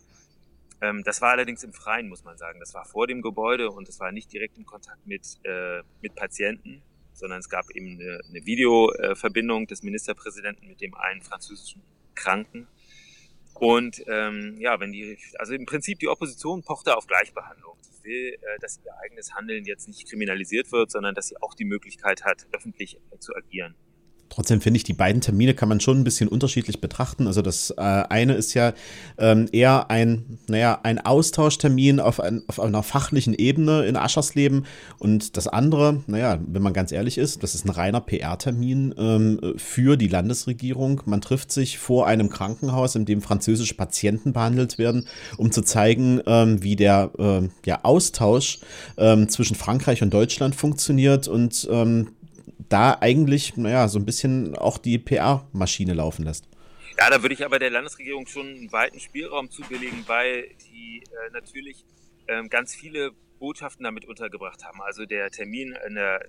Ähm, 0.81 1.03
das 1.03 1.21
war 1.21 1.31
allerdings 1.31 1.63
im 1.63 1.73
Freien, 1.73 2.09
muss 2.09 2.23
man 2.23 2.37
sagen. 2.37 2.59
Das 2.59 2.73
war 2.73 2.85
vor 2.85 3.07
dem 3.07 3.21
Gebäude 3.21 3.71
und 3.71 3.89
es 3.89 3.99
war 3.99 4.11
nicht 4.11 4.31
direkt 4.31 4.57
in 4.57 4.65
Kontakt 4.65 5.05
mit, 5.05 5.39
äh, 5.43 5.81
mit 6.01 6.15
Patienten 6.15 6.81
sondern 7.19 7.39
es 7.39 7.49
gab 7.49 7.69
eben 7.71 7.99
eine, 7.99 8.19
eine 8.27 8.45
Videoverbindung 8.45 9.67
des 9.67 9.83
Ministerpräsidenten 9.83 10.67
mit 10.67 10.81
dem 10.81 10.95
einen 10.95 11.21
französischen 11.21 11.81
Kranken. 12.15 12.67
Und 13.53 14.03
ähm, 14.07 14.55
ja, 14.59 14.79
wenn 14.79 14.91
die, 14.91 15.17
also 15.37 15.53
im 15.53 15.65
Prinzip 15.65 15.99
die 15.99 16.07
Opposition 16.07 16.63
pochte 16.63 16.95
auf 16.95 17.07
Gleichbehandlung. 17.07 17.77
Die 17.83 18.03
will, 18.03 18.33
äh, 18.33 18.59
dass 18.59 18.79
ihr 18.83 18.91
eigenes 19.03 19.33
Handeln 19.33 19.65
jetzt 19.65 19.87
nicht 19.87 20.07
kriminalisiert 20.07 20.71
wird, 20.71 20.91
sondern 20.91 21.13
dass 21.13 21.27
sie 21.27 21.41
auch 21.41 21.53
die 21.53 21.65
Möglichkeit 21.65 22.23
hat, 22.23 22.47
öffentlich 22.53 22.97
äh, 23.11 23.19
zu 23.19 23.35
agieren. 23.35 23.75
Trotzdem 24.29 24.61
finde 24.61 24.77
ich, 24.77 24.83
die 24.83 24.93
beiden 24.93 25.21
Termine 25.21 25.55
kann 25.55 25.69
man 25.69 25.79
schon 25.79 25.99
ein 25.99 26.03
bisschen 26.03 26.29
unterschiedlich 26.29 26.79
betrachten. 26.79 27.25
Also 27.25 27.41
das 27.41 27.71
äh, 27.71 27.81
eine 27.81 28.33
ist 28.33 28.53
ja 28.53 28.73
ähm, 29.17 29.47
eher 29.51 29.89
ein, 29.89 30.39
naja, 30.47 30.79
ein 30.83 30.99
Austauschtermin 30.99 31.99
auf, 31.99 32.19
ein, 32.19 32.43
auf 32.47 32.59
einer 32.59 32.83
fachlichen 32.83 33.33
Ebene 33.33 33.85
in 33.85 33.95
Aschersleben. 33.95 34.65
Und 34.99 35.35
das 35.35 35.47
andere, 35.47 36.03
naja, 36.07 36.39
wenn 36.45 36.61
man 36.61 36.73
ganz 36.73 36.91
ehrlich 36.91 37.17
ist, 37.17 37.41
das 37.41 37.55
ist 37.55 37.65
ein 37.65 37.71
reiner 37.71 38.01
PR-Termin 38.01 38.93
ähm, 38.97 39.53
für 39.57 39.97
die 39.97 40.07
Landesregierung. 40.07 41.01
Man 41.05 41.21
trifft 41.21 41.51
sich 41.51 41.79
vor 41.79 42.05
einem 42.05 42.29
Krankenhaus, 42.29 42.95
in 42.95 43.05
dem 43.05 43.21
französische 43.21 43.73
Patienten 43.73 44.33
behandelt 44.33 44.77
werden, 44.77 45.07
um 45.37 45.51
zu 45.51 45.63
zeigen, 45.63 46.21
ähm, 46.27 46.61
wie 46.61 46.75
der 46.75 47.11
äh, 47.17 47.49
ja, 47.65 47.79
Austausch 47.83 48.59
ähm, 48.97 49.27
zwischen 49.27 49.55
Frankreich 49.55 50.03
und 50.03 50.13
Deutschland 50.13 50.55
funktioniert 50.55 51.27
und 51.27 51.67
ähm, 51.71 52.09
da 52.69 52.97
eigentlich, 52.99 53.57
naja, 53.57 53.87
so 53.87 53.99
ein 53.99 54.05
bisschen 54.05 54.55
auch 54.55 54.77
die 54.77 54.97
PR-Maschine 54.97 55.93
laufen 55.93 56.23
lässt. 56.23 56.47
Ja, 56.97 57.09
da 57.09 57.21
würde 57.21 57.33
ich 57.33 57.45
aber 57.45 57.59
der 57.59 57.69
Landesregierung 57.69 58.27
schon 58.27 58.47
einen 58.47 58.71
weiten 58.71 58.99
Spielraum 58.99 59.49
zubilligen, 59.49 60.03
weil 60.07 60.49
die 60.71 61.03
äh, 61.03 61.31
natürlich 61.31 61.85
ähm, 62.27 62.49
ganz 62.49 62.75
viele 62.75 63.11
Botschaften 63.39 63.83
damit 63.83 64.05
untergebracht 64.05 64.63
haben. 64.65 64.81
Also 64.81 65.05
der 65.05 65.31
Termin 65.31 65.75
in 65.87 65.95
der 65.95 66.25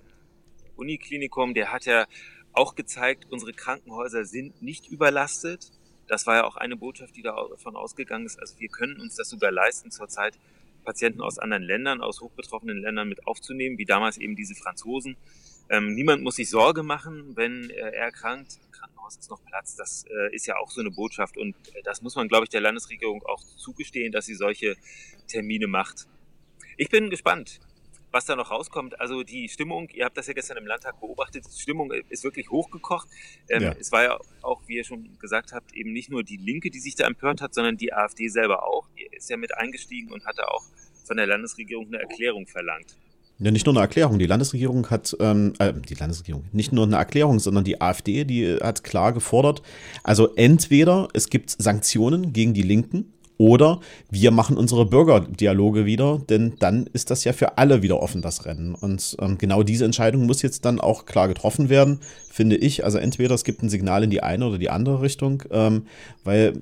Uniklinikum, 0.75 1.53
der 1.53 1.71
hat 1.71 1.85
ja 1.85 2.05
auch 2.53 2.75
gezeigt, 2.75 3.27
unsere 3.29 3.53
Krankenhäuser 3.53 4.25
sind 4.25 4.61
nicht 4.61 4.87
überlastet. 4.87 5.71
Das 6.07 6.25
war 6.25 6.35
ja 6.37 6.43
auch 6.45 6.57
eine 6.57 6.75
Botschaft, 6.75 7.15
die 7.15 7.21
davon 7.21 7.75
ausgegangen 7.75 8.25
ist. 8.25 8.39
Also 8.39 8.59
wir 8.59 8.69
können 8.69 8.99
uns 8.99 9.15
das 9.15 9.29
sogar 9.29 9.51
leisten, 9.51 9.91
zurzeit 9.91 10.37
Patienten 10.83 11.21
aus 11.21 11.37
anderen 11.37 11.63
Ländern, 11.63 12.01
aus 12.01 12.21
hochbetroffenen 12.21 12.77
Ländern 12.77 13.07
mit 13.07 13.27
aufzunehmen, 13.27 13.77
wie 13.77 13.85
damals 13.85 14.17
eben 14.17 14.35
diese 14.35 14.55
Franzosen. 14.55 15.15
Ähm, 15.71 15.95
niemand 15.95 16.21
muss 16.21 16.35
sich 16.35 16.49
Sorge 16.49 16.83
machen, 16.83 17.37
wenn 17.37 17.69
äh, 17.69 17.75
er 17.75 17.93
erkrankt. 17.93 18.59
Im 18.65 18.71
Krankenhaus 18.71 19.15
ist 19.15 19.29
noch 19.29 19.41
Platz. 19.45 19.77
Das 19.77 20.03
äh, 20.03 20.35
ist 20.35 20.45
ja 20.45 20.57
auch 20.57 20.69
so 20.69 20.81
eine 20.81 20.91
Botschaft. 20.91 21.37
Und 21.37 21.55
äh, 21.73 21.81
das 21.83 22.01
muss 22.01 22.15
man, 22.15 22.27
glaube 22.27 22.43
ich, 22.43 22.49
der 22.49 22.59
Landesregierung 22.59 23.23
auch 23.23 23.41
zugestehen, 23.55 24.11
dass 24.11 24.25
sie 24.25 24.35
solche 24.35 24.75
Termine 25.27 25.67
macht. 25.67 26.07
Ich 26.75 26.89
bin 26.89 27.09
gespannt, 27.09 27.61
was 28.11 28.25
da 28.25 28.35
noch 28.35 28.51
rauskommt. 28.51 28.99
Also 28.99 29.23
die 29.23 29.47
Stimmung, 29.47 29.87
ihr 29.93 30.03
habt 30.03 30.17
das 30.17 30.27
ja 30.27 30.33
gestern 30.33 30.57
im 30.57 30.67
Landtag 30.67 30.99
beobachtet, 30.99 31.45
die 31.45 31.61
Stimmung 31.61 31.93
ist 32.09 32.25
wirklich 32.25 32.49
hochgekocht. 32.49 33.07
Ähm, 33.47 33.63
ja. 33.63 33.75
Es 33.79 33.93
war 33.93 34.03
ja 34.03 34.19
auch, 34.41 34.61
wie 34.67 34.75
ihr 34.75 34.83
schon 34.83 35.17
gesagt 35.19 35.53
habt, 35.53 35.73
eben 35.73 35.93
nicht 35.93 36.09
nur 36.09 36.23
die 36.23 36.35
Linke, 36.35 36.69
die 36.69 36.79
sich 36.79 36.95
da 36.95 37.07
empört 37.07 37.39
hat, 37.39 37.53
sondern 37.53 37.77
die 37.77 37.93
AfD 37.93 38.27
selber 38.27 38.67
auch. 38.67 38.89
Die 38.97 39.07
ist 39.15 39.29
ja 39.29 39.37
mit 39.37 39.55
eingestiegen 39.55 40.11
und 40.11 40.25
hatte 40.25 40.49
auch 40.49 40.65
von 41.05 41.15
der 41.15 41.27
Landesregierung 41.27 41.87
eine 41.87 41.99
Erklärung 41.99 42.45
verlangt. 42.45 42.97
Ja, 43.43 43.49
nicht 43.49 43.65
nur 43.65 43.73
eine 43.73 43.81
Erklärung. 43.81 44.19
Die 44.19 44.27
Landesregierung 44.27 44.89
hat, 44.91 45.17
ähm, 45.19 45.53
äh, 45.57 45.73
die 45.73 45.95
Landesregierung, 45.95 46.45
nicht 46.51 46.71
nur 46.71 46.85
eine 46.85 46.97
Erklärung, 46.97 47.39
sondern 47.39 47.63
die 47.63 47.81
AfD, 47.81 48.23
die 48.23 48.57
hat 48.61 48.83
klar 48.83 49.13
gefordert, 49.13 49.63
also 50.03 50.35
entweder 50.35 51.07
es 51.13 51.29
gibt 51.29 51.49
Sanktionen 51.49 52.33
gegen 52.33 52.53
die 52.53 52.61
Linken 52.61 53.13
oder 53.41 53.79
wir 54.11 54.29
machen 54.29 54.55
unsere 54.55 54.85
Bürgerdialoge 54.85 55.87
wieder, 55.87 56.21
denn 56.29 56.53
dann 56.59 56.85
ist 56.93 57.09
das 57.09 57.23
ja 57.23 57.33
für 57.33 57.57
alle 57.57 57.81
wieder 57.81 57.99
offen, 57.99 58.21
das 58.21 58.45
Rennen. 58.45 58.75
Und 58.75 59.17
ähm, 59.19 59.39
genau 59.39 59.63
diese 59.63 59.83
Entscheidung 59.83 60.27
muss 60.27 60.43
jetzt 60.43 60.63
dann 60.63 60.79
auch 60.79 61.07
klar 61.07 61.27
getroffen 61.27 61.67
werden, 61.67 62.01
finde 62.29 62.55
ich. 62.55 62.85
Also 62.85 62.99
entweder 62.99 63.33
es 63.33 63.43
gibt 63.43 63.63
ein 63.63 63.69
Signal 63.69 64.03
in 64.03 64.11
die 64.11 64.21
eine 64.21 64.45
oder 64.45 64.59
die 64.59 64.69
andere 64.69 65.01
Richtung, 65.01 65.41
ähm, 65.49 65.87
weil 66.23 66.53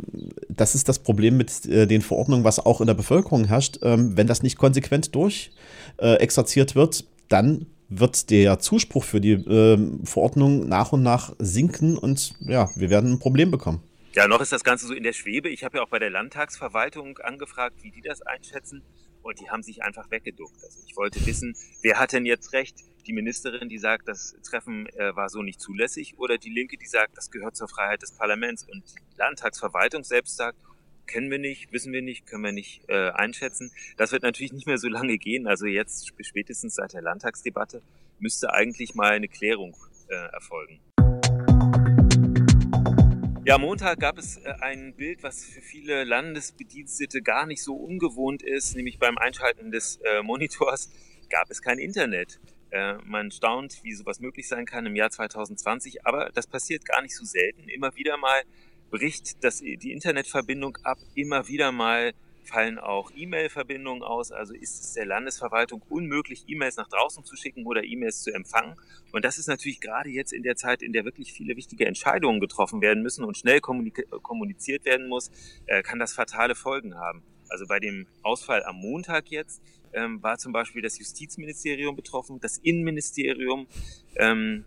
das 0.47 0.73
ist 0.73 0.87
das 0.87 0.99
Problem 0.99 1.35
mit 1.35 1.65
äh, 1.65 1.85
den 1.85 2.01
Verordnungen, 2.01 2.45
was 2.45 2.65
auch 2.65 2.79
in 2.79 2.87
der 2.87 2.93
Bevölkerung 2.93 3.43
herrscht. 3.43 3.79
Ähm, 3.81 4.15
wenn 4.15 4.27
das 4.27 4.41
nicht 4.41 4.57
konsequent 4.57 5.13
durch 5.15 5.51
äh, 5.97 6.13
exerziert 6.13 6.75
wird, 6.75 7.03
dann 7.27 7.65
wird 7.89 8.29
der 8.29 8.59
Zuspruch 8.59 9.03
für 9.03 9.19
die 9.19 9.33
äh, 9.33 9.77
Verordnung 10.05 10.69
nach 10.69 10.93
und 10.93 11.03
nach 11.03 11.33
sinken 11.39 11.97
und 11.97 12.35
ja, 12.39 12.69
wir 12.77 12.89
werden 12.89 13.11
ein 13.11 13.19
Problem 13.19 13.51
bekommen. 13.51 13.81
Ja, 14.13 14.27
noch 14.27 14.41
ist 14.41 14.51
das 14.51 14.63
Ganze 14.63 14.87
so 14.87 14.93
in 14.95 15.03
der 15.03 15.13
Schwebe. 15.13 15.49
Ich 15.49 15.63
habe 15.63 15.77
ja 15.77 15.83
auch 15.83 15.89
bei 15.89 15.99
der 15.99 16.09
Landtagsverwaltung 16.09 17.19
angefragt, 17.19 17.75
wie 17.83 17.91
die 17.91 18.01
das 18.01 18.23
einschätzen. 18.23 18.81
Und 19.21 19.39
die 19.39 19.51
haben 19.51 19.61
sich 19.61 19.83
einfach 19.83 20.09
weggeduckt. 20.09 20.63
Also 20.63 20.79
ich 20.87 20.95
wollte 20.97 21.23
wissen, 21.27 21.55
wer 21.83 21.99
hat 21.99 22.13
denn 22.13 22.25
jetzt 22.25 22.53
recht? 22.53 22.77
Die 23.05 23.13
Ministerin, 23.13 23.69
die 23.69 23.77
sagt, 23.77 24.07
das 24.07 24.35
Treffen 24.43 24.87
äh, 24.97 25.15
war 25.15 25.29
so 25.29 25.43
nicht 25.43 25.61
zulässig, 25.61 26.17
oder 26.17 26.37
die 26.37 26.49
Linke, 26.49 26.77
die 26.77 26.87
sagt, 26.87 27.17
das 27.17 27.29
gehört 27.29 27.55
zur 27.55 27.67
Freiheit 27.67 28.01
des 28.01 28.11
Parlaments. 28.11 28.63
Und 28.63 28.83
die 28.95 29.17
Landtagsverwaltung 29.17 30.03
selbst 30.03 30.37
sagt, 30.37 30.57
kennen 31.05 31.29
wir 31.29 31.39
nicht, 31.39 31.71
wissen 31.71 31.93
wir 31.93 32.01
nicht, 32.01 32.25
können 32.25 32.43
wir 32.43 32.51
nicht 32.51 32.89
äh, 32.89 33.11
einschätzen. 33.11 33.71
Das 33.97 34.11
wird 34.11 34.23
natürlich 34.23 34.53
nicht 34.53 34.65
mehr 34.65 34.77
so 34.79 34.87
lange 34.87 35.19
gehen. 35.19 35.45
Also 35.45 35.67
jetzt 35.67 36.11
spätestens 36.19 36.75
seit 36.75 36.93
der 36.93 37.03
Landtagsdebatte 37.03 37.83
müsste 38.19 38.53
eigentlich 38.53 38.95
mal 38.95 39.11
eine 39.11 39.27
Klärung 39.27 39.75
äh, 40.07 40.15
erfolgen. 40.33 40.79
Ja, 43.49 43.57
Montag 43.57 43.99
gab 43.99 44.19
es 44.19 44.37
äh, 44.37 44.53
ein 44.61 44.93
Bild, 44.93 45.23
was 45.23 45.43
für 45.43 45.59
viele 45.59 46.03
Landesbedienstete 46.03 47.23
gar 47.23 47.47
nicht 47.47 47.63
so 47.63 47.73
ungewohnt 47.73 48.43
ist, 48.43 48.75
nämlich 48.75 48.99
beim 48.99 49.17
Einschalten 49.17 49.71
des 49.71 49.95
äh, 50.03 50.21
Monitors 50.21 50.91
gab 51.31 51.49
es 51.49 51.59
kein 51.63 51.79
Internet. 51.79 52.39
Äh, 52.69 52.97
man 53.05 53.31
staunt, 53.31 53.79
wie 53.81 53.95
sowas 53.95 54.19
möglich 54.19 54.47
sein 54.47 54.67
kann 54.67 54.85
im 54.85 54.95
Jahr 54.95 55.09
2020, 55.09 56.05
aber 56.05 56.29
das 56.31 56.45
passiert 56.45 56.85
gar 56.85 57.01
nicht 57.01 57.15
so 57.15 57.25
selten. 57.25 57.69
Immer 57.69 57.95
wieder 57.95 58.17
mal 58.17 58.43
bricht 58.91 59.43
das, 59.43 59.61
die 59.61 59.91
Internetverbindung 59.93 60.77
ab, 60.83 60.99
immer 61.15 61.47
wieder 61.47 61.71
mal 61.71 62.13
fallen 62.49 62.77
auch 62.77 63.11
E-Mail-Verbindungen 63.15 64.03
aus. 64.03 64.31
Also 64.31 64.53
ist 64.53 64.83
es 64.83 64.93
der 64.93 65.05
Landesverwaltung 65.05 65.81
unmöglich, 65.89 66.45
E-Mails 66.47 66.75
nach 66.75 66.87
draußen 66.87 67.23
zu 67.23 67.35
schicken 67.35 67.65
oder 67.65 67.83
E-Mails 67.83 68.21
zu 68.21 68.33
empfangen. 68.33 68.75
Und 69.11 69.25
das 69.25 69.37
ist 69.37 69.47
natürlich 69.47 69.79
gerade 69.79 70.09
jetzt 70.09 70.33
in 70.33 70.43
der 70.43 70.55
Zeit, 70.55 70.81
in 70.81 70.93
der 70.93 71.05
wirklich 71.05 71.33
viele 71.33 71.55
wichtige 71.55 71.85
Entscheidungen 71.85 72.39
getroffen 72.39 72.81
werden 72.81 73.03
müssen 73.03 73.23
und 73.23 73.37
schnell 73.37 73.61
kommuniziert 73.61 74.85
werden 74.85 75.07
muss, 75.07 75.31
äh, 75.67 75.81
kann 75.81 75.99
das 75.99 76.13
fatale 76.13 76.55
Folgen 76.55 76.95
haben. 76.95 77.23
Also 77.49 77.65
bei 77.67 77.79
dem 77.79 78.07
Ausfall 78.21 78.63
am 78.63 78.75
Montag 78.77 79.29
jetzt 79.31 79.61
ähm, 79.93 80.21
war 80.21 80.37
zum 80.37 80.53
Beispiel 80.53 80.81
das 80.81 80.99
Justizministerium 80.99 81.95
betroffen, 81.95 82.39
das 82.39 82.57
Innenministerium, 82.57 83.67
ähm, 84.15 84.65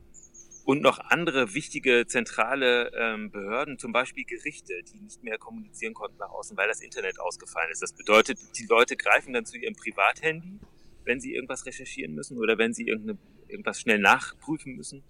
und 0.65 0.83
noch 0.83 0.99
andere 0.99 1.55
wichtige 1.55 2.07
zentrale 2.07 2.93
ähm, 2.97 3.31
Behörden, 3.31 3.79
zum 3.79 3.93
Beispiel 3.93 4.25
Gerichte, 4.25 4.75
die 4.93 5.01
nicht 5.01 5.23
mehr 5.23 5.39
kommunizieren 5.39 5.95
konnten 5.95 6.19
nach 6.19 6.31
außen, 6.31 6.57
weil 6.57 6.69
das 6.69 6.81
Internet 6.81 7.19
ausgefallen 7.19 7.71
ist. 7.73 7.83
Das 7.83 7.93
bedeutet, 7.93 8.39
die 8.59 8.67
Leute 8.67 8.97
greifen 8.97 9.33
dann 9.33 9.45
zu 9.45 9.57
ihrem 9.57 9.75
Privathandy, 9.75 10.61
wenn 11.05 11.21
sie 11.21 11.35
irgendwas 11.35 11.67
recherchieren 11.67 12.15
müssen 12.15 12.39
oder 12.39 12.59
wenn 12.59 12.73
sie 12.73 12.87
irgendwas 12.87 13.81
schnell 13.81 13.99
nachprüfen 13.99 14.77
müssen. 14.77 15.03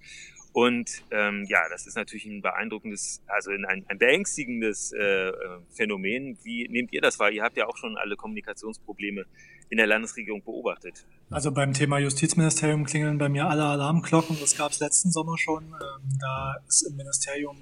Und 0.53 1.03
ähm, 1.11 1.45
ja, 1.49 1.61
das 1.71 1.87
ist 1.87 1.97
natürlich 1.97 2.27
ein 2.27 2.43
beeindruckendes, 2.43 3.23
also 3.27 3.51
ein, 3.51 3.85
ein 3.89 3.99
beängstigendes 3.99 4.93
äh, 4.93 4.99
äh, 4.99 5.33
Phänomen. 5.71 6.39
Wie 6.43 6.69
nehmt 6.69 6.93
ihr 6.93 7.01
das 7.01 7.19
wahr? 7.19 7.31
Ihr 7.31 7.43
habt 7.43 7.57
ja 7.57 7.67
auch 7.67 7.77
schon 7.77 7.97
alle 7.97 8.17
Kommunikationsprobleme 8.17 9.25
in 9.71 9.79
der 9.79 9.87
Landesregierung 9.87 10.43
beobachtet. 10.45 11.07
Also 11.31 11.51
beim 11.51 11.73
Thema 11.73 11.99
Justizministerium 11.99 12.85
klingeln 12.85 13.17
bei 13.17 13.31
mir 13.31 13.49
alle 13.49 13.65
Alarmglocken. 13.65 14.39
Das 14.39 14.57
gab 14.57 14.73
es 14.73 14.81
letzten 14.81 15.11
Sommer 15.11 15.39
schon. 15.39 15.65
Ähm, 15.65 16.19
da 16.21 16.57
ist 16.69 16.83
im 16.83 16.97
Ministerium 16.97 17.57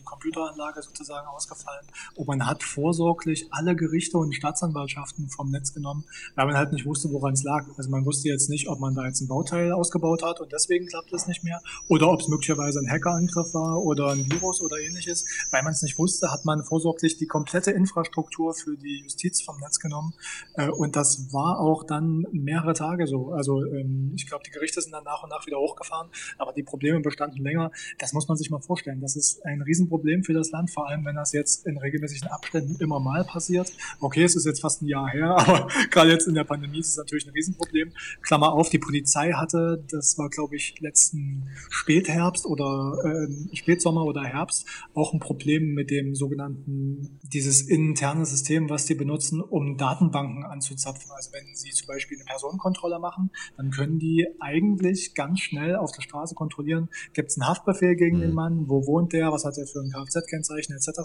die 0.00 0.04
Computeranlage 0.04 0.82
sozusagen 0.82 1.26
ausgefallen. 1.28 1.86
Und 2.14 2.26
man 2.26 2.46
hat 2.46 2.62
vorsorglich 2.62 3.46
alle 3.50 3.76
Gerichte 3.76 4.18
und 4.18 4.34
Staatsanwaltschaften 4.34 5.28
vom 5.28 5.50
Netz 5.50 5.74
genommen, 5.74 6.04
weil 6.34 6.46
man 6.46 6.56
halt 6.56 6.72
nicht 6.72 6.86
wusste, 6.86 7.10
woran 7.12 7.34
es 7.34 7.42
lag. 7.42 7.66
Also 7.76 7.90
man 7.90 8.04
wusste 8.06 8.28
jetzt 8.28 8.48
nicht, 8.48 8.68
ob 8.68 8.80
man 8.80 8.94
da 8.94 9.04
jetzt 9.04 9.20
ein 9.20 9.28
Bauteil 9.28 9.72
ausgebaut 9.72 10.22
hat 10.22 10.40
und 10.40 10.52
deswegen 10.52 10.86
klappt 10.86 11.12
es 11.12 11.26
nicht 11.26 11.44
mehr 11.44 11.60
oder 11.88 12.10
ob 12.10 12.20
es 12.20 12.28
möglicherweise 12.28 12.80
ein 12.80 12.90
Hackerangriff 12.90 13.52
war 13.54 13.82
oder 13.82 14.10
ein 14.10 14.30
Virus 14.30 14.60
oder 14.60 14.78
ähnliches. 14.78 15.26
Weil 15.50 15.62
man 15.62 15.72
es 15.72 15.82
nicht 15.82 15.98
wusste, 15.98 16.30
hat 16.30 16.44
man 16.44 16.64
vorsorglich 16.64 17.18
die 17.18 17.26
komplette 17.26 17.70
Infrastruktur 17.70 18.54
für 18.54 18.76
die 18.76 19.00
Justiz 19.02 19.42
vom 19.42 19.58
Netz 19.58 19.78
genommen. 19.78 20.14
Äh, 20.54 20.68
und 20.68 20.96
das 20.96 21.32
war 21.32 21.60
auch 21.60 21.84
dann 21.84 22.26
mehrere 22.32 22.72
Tage 22.72 23.06
so. 23.06 23.32
Also 23.32 23.64
ähm, 23.64 24.12
ich 24.16 24.26
glaube, 24.26 24.44
die 24.46 24.50
Gerichte 24.50 24.80
sind 24.80 24.92
dann 24.92 25.04
nach 25.04 25.22
und 25.22 25.30
nach 25.30 25.46
wieder 25.46 25.58
hochgefahren, 25.58 26.08
aber 26.38 26.52
die 26.52 26.62
Probleme 26.62 27.00
bestanden 27.00 27.42
länger. 27.42 27.70
Das 27.98 28.12
muss 28.12 28.28
man 28.28 28.36
sich 28.36 28.50
mal 28.50 28.60
vorstellen. 28.60 29.00
Das 29.00 29.16
ist 29.16 29.44
ein 29.44 29.62
Riesenproblem 29.90 30.24
für 30.24 30.32
das 30.32 30.50
Land, 30.50 30.70
vor 30.70 30.88
allem 30.88 31.04
wenn 31.04 31.16
das 31.16 31.32
jetzt 31.32 31.66
in 31.66 31.76
regelmäßigen 31.76 32.28
Abständen 32.28 32.76
immer 32.80 33.00
mal 33.00 33.24
passiert. 33.24 33.72
Okay, 34.00 34.22
es 34.22 34.36
ist 34.36 34.46
jetzt 34.46 34.60
fast 34.60 34.82
ein 34.82 34.86
Jahr 34.86 35.08
her, 35.08 35.30
aber 35.36 35.68
gerade 35.90 36.10
jetzt 36.10 36.26
in 36.26 36.34
der 36.34 36.44
Pandemie 36.44 36.78
ist 36.78 36.88
es 36.88 36.96
natürlich 36.96 37.26
ein 37.26 37.32
Riesenproblem. 37.32 37.92
Klammer 38.22 38.52
auf, 38.52 38.70
die 38.70 38.78
Polizei 38.78 39.32
hatte, 39.32 39.84
das 39.90 40.16
war 40.18 40.30
glaube 40.30 40.56
ich 40.56 40.80
letzten 40.80 41.48
Spätherbst 41.68 42.46
oder 42.46 42.96
äh, 43.04 43.56
Spätsommer 43.56 44.04
oder 44.04 44.22
Herbst, 44.22 44.66
auch 44.94 45.12
ein 45.12 45.20
Problem 45.20 45.74
mit 45.74 45.90
dem 45.90 46.14
sogenannten, 46.14 47.18
dieses 47.22 47.62
interne 47.62 48.24
System, 48.24 48.70
was 48.70 48.84
die 48.84 48.94
benutzen, 48.94 49.40
um 49.40 49.76
Datenbanken 49.76 50.44
anzuzapfen. 50.44 51.10
Also 51.14 51.32
wenn 51.32 51.54
sie 51.54 51.70
zum 51.70 51.86
Beispiel 51.88 52.18
eine 52.18 52.24
Personenkontrolle 52.26 52.98
machen, 52.98 53.30
dann 53.56 53.70
können 53.70 53.98
die 53.98 54.26
eigentlich 54.40 55.14
ganz 55.14 55.40
schnell 55.40 55.76
auf 55.76 55.92
der 55.92 56.02
Straße 56.02 56.34
kontrollieren, 56.34 56.88
gibt 57.12 57.30
es 57.30 57.38
einen 57.38 57.48
Haftbefehl 57.48 57.96
gegen 57.96 58.18
mhm. 58.18 58.20
den 58.20 58.32
Mann, 58.34 58.68
wo 58.68 58.86
wohnt 58.86 59.12
der, 59.12 59.32
was 59.32 59.44
hat 59.44 59.58
er 59.58 59.66
für 59.66 59.79
ein 59.80 59.90
Kfz-Kennzeichen 59.90 60.74
etc. 60.74 61.00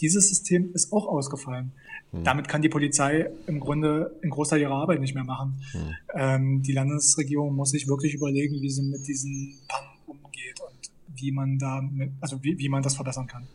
Dieses 0.00 0.28
System 0.28 0.72
ist 0.74 0.92
auch 0.92 1.06
ausgefallen. 1.06 1.72
Mhm. 2.12 2.24
Damit 2.24 2.48
kann 2.48 2.62
die 2.62 2.68
Polizei 2.68 3.30
im 3.46 3.60
Grunde 3.60 4.14
einen 4.22 4.30
Großteil 4.30 4.60
ihrer 4.60 4.74
Arbeit 4.74 5.00
nicht 5.00 5.14
mehr 5.14 5.24
machen. 5.24 5.60
Mhm. 5.74 5.94
Ähm, 6.14 6.62
die 6.62 6.72
Landesregierung 6.72 7.54
muss 7.54 7.70
sich 7.70 7.88
wirklich 7.88 8.14
überlegen, 8.14 8.60
wie 8.60 8.70
sie 8.70 8.82
mit 8.82 9.06
diesen 9.06 9.58
Pannen 9.68 9.88
umgeht 10.06 10.60
und 10.60 11.20
wie 11.20 11.32
man 11.32 11.58
da, 11.58 11.80
mit, 11.82 12.12
also 12.20 12.42
wie, 12.42 12.58
wie 12.58 12.68
man 12.68 12.82
das 12.82 12.94
verbessern 12.94 13.26
kann. 13.26 13.46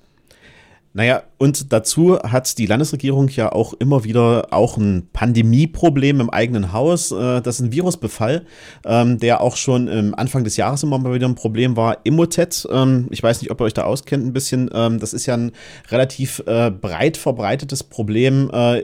Naja, 0.94 1.24
und 1.38 1.72
dazu 1.72 2.20
hat 2.20 2.58
die 2.58 2.66
Landesregierung 2.66 3.30
ja 3.30 3.52
auch 3.54 3.74
immer 3.74 4.04
wieder 4.04 4.48
auch 4.52 4.76
ein 4.76 5.08
Pandemieproblem 5.14 6.20
im 6.20 6.30
eigenen 6.30 6.74
Haus. 6.74 7.12
Äh, 7.12 7.42
das 7.42 7.56
ist 7.56 7.62
ein 7.62 7.72
Virusbefall, 7.72 8.46
ähm, 8.86 9.18
der 9.18 9.40
auch 9.40 9.56
schon 9.56 9.88
Anfang 10.14 10.44
des 10.44 10.58
Jahres 10.58 10.84
immer 10.84 10.98
mal 10.98 11.14
wieder 11.14 11.28
ein 11.28 11.36
Problem 11.36 11.78
war. 11.78 12.00
Immotet, 12.04 12.68
ähm, 12.70 13.08
ich 13.10 13.24
weiß 13.24 13.42
nicht, 13.42 13.52
ob 13.52 13.62
ihr 13.62 13.64
euch 13.64 13.74
da 13.74 13.84
auskennt 13.84 14.26
ein 14.26 14.34
bisschen. 14.34 14.70
Ähm, 14.74 15.00
das 15.00 15.14
ist 15.14 15.26
ja 15.26 15.36
ein 15.36 15.54
relativ 15.90 16.44
äh, 16.46 16.70
breit 16.70 17.16
verbreitetes 17.16 17.84
Problem. 17.84 18.52
Äh, 18.54 18.82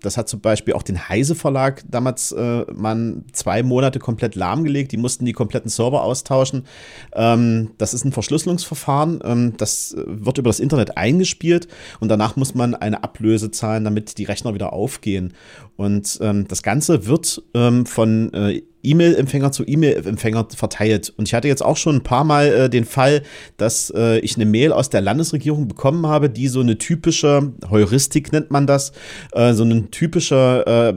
das 0.00 0.16
hat 0.16 0.28
zum 0.28 0.40
Beispiel 0.40 0.74
auch 0.74 0.82
den 0.84 1.08
Heise 1.08 1.34
Verlag 1.34 1.82
damals 1.88 2.34
man 2.74 3.24
zwei 3.32 3.62
Monate 3.62 3.98
komplett 3.98 4.34
lahmgelegt. 4.34 4.92
Die 4.92 4.96
mussten 4.96 5.24
die 5.24 5.32
kompletten 5.32 5.70
Server 5.70 6.02
austauschen. 6.02 6.64
Das 7.12 7.94
ist 7.94 8.04
ein 8.04 8.12
Verschlüsselungsverfahren. 8.12 9.54
Das 9.56 9.96
wird 9.96 10.38
über 10.38 10.50
das 10.50 10.60
Internet 10.60 10.96
eingespielt 10.96 11.47
gespielt 11.48 11.68
und 12.00 12.08
danach 12.08 12.36
muss 12.36 12.54
man 12.54 12.74
eine 12.74 13.02
Ablöse 13.02 13.50
zahlen, 13.50 13.84
damit 13.84 14.18
die 14.18 14.24
Rechner 14.24 14.54
wieder 14.54 14.72
aufgehen. 14.72 15.32
Und 15.76 16.18
ähm, 16.20 16.46
das 16.48 16.62
Ganze 16.62 17.06
wird 17.06 17.42
ähm, 17.54 17.86
von 17.86 18.32
äh, 18.32 18.62
E-Mail-Empfänger 18.82 19.52
zu 19.52 19.64
E-Mail-Empfänger 19.66 20.48
verteilt. 20.54 21.12
Und 21.16 21.28
ich 21.28 21.34
hatte 21.34 21.48
jetzt 21.48 21.64
auch 21.64 21.76
schon 21.76 21.96
ein 21.96 22.02
paar 22.02 22.24
Mal 22.24 22.46
äh, 22.46 22.70
den 22.70 22.84
Fall, 22.84 23.22
dass 23.56 23.92
äh, 23.94 24.18
ich 24.20 24.36
eine 24.36 24.46
Mail 24.46 24.72
aus 24.72 24.90
der 24.90 25.00
Landesregierung 25.00 25.68
bekommen 25.68 26.06
habe, 26.06 26.30
die 26.30 26.48
so 26.48 26.60
eine 26.60 26.78
typische 26.78 27.52
Heuristik 27.70 28.32
nennt 28.32 28.50
man 28.50 28.66
das, 28.66 28.92
äh, 29.32 29.52
so 29.52 29.64
eine 29.64 29.90
typische 29.90 30.94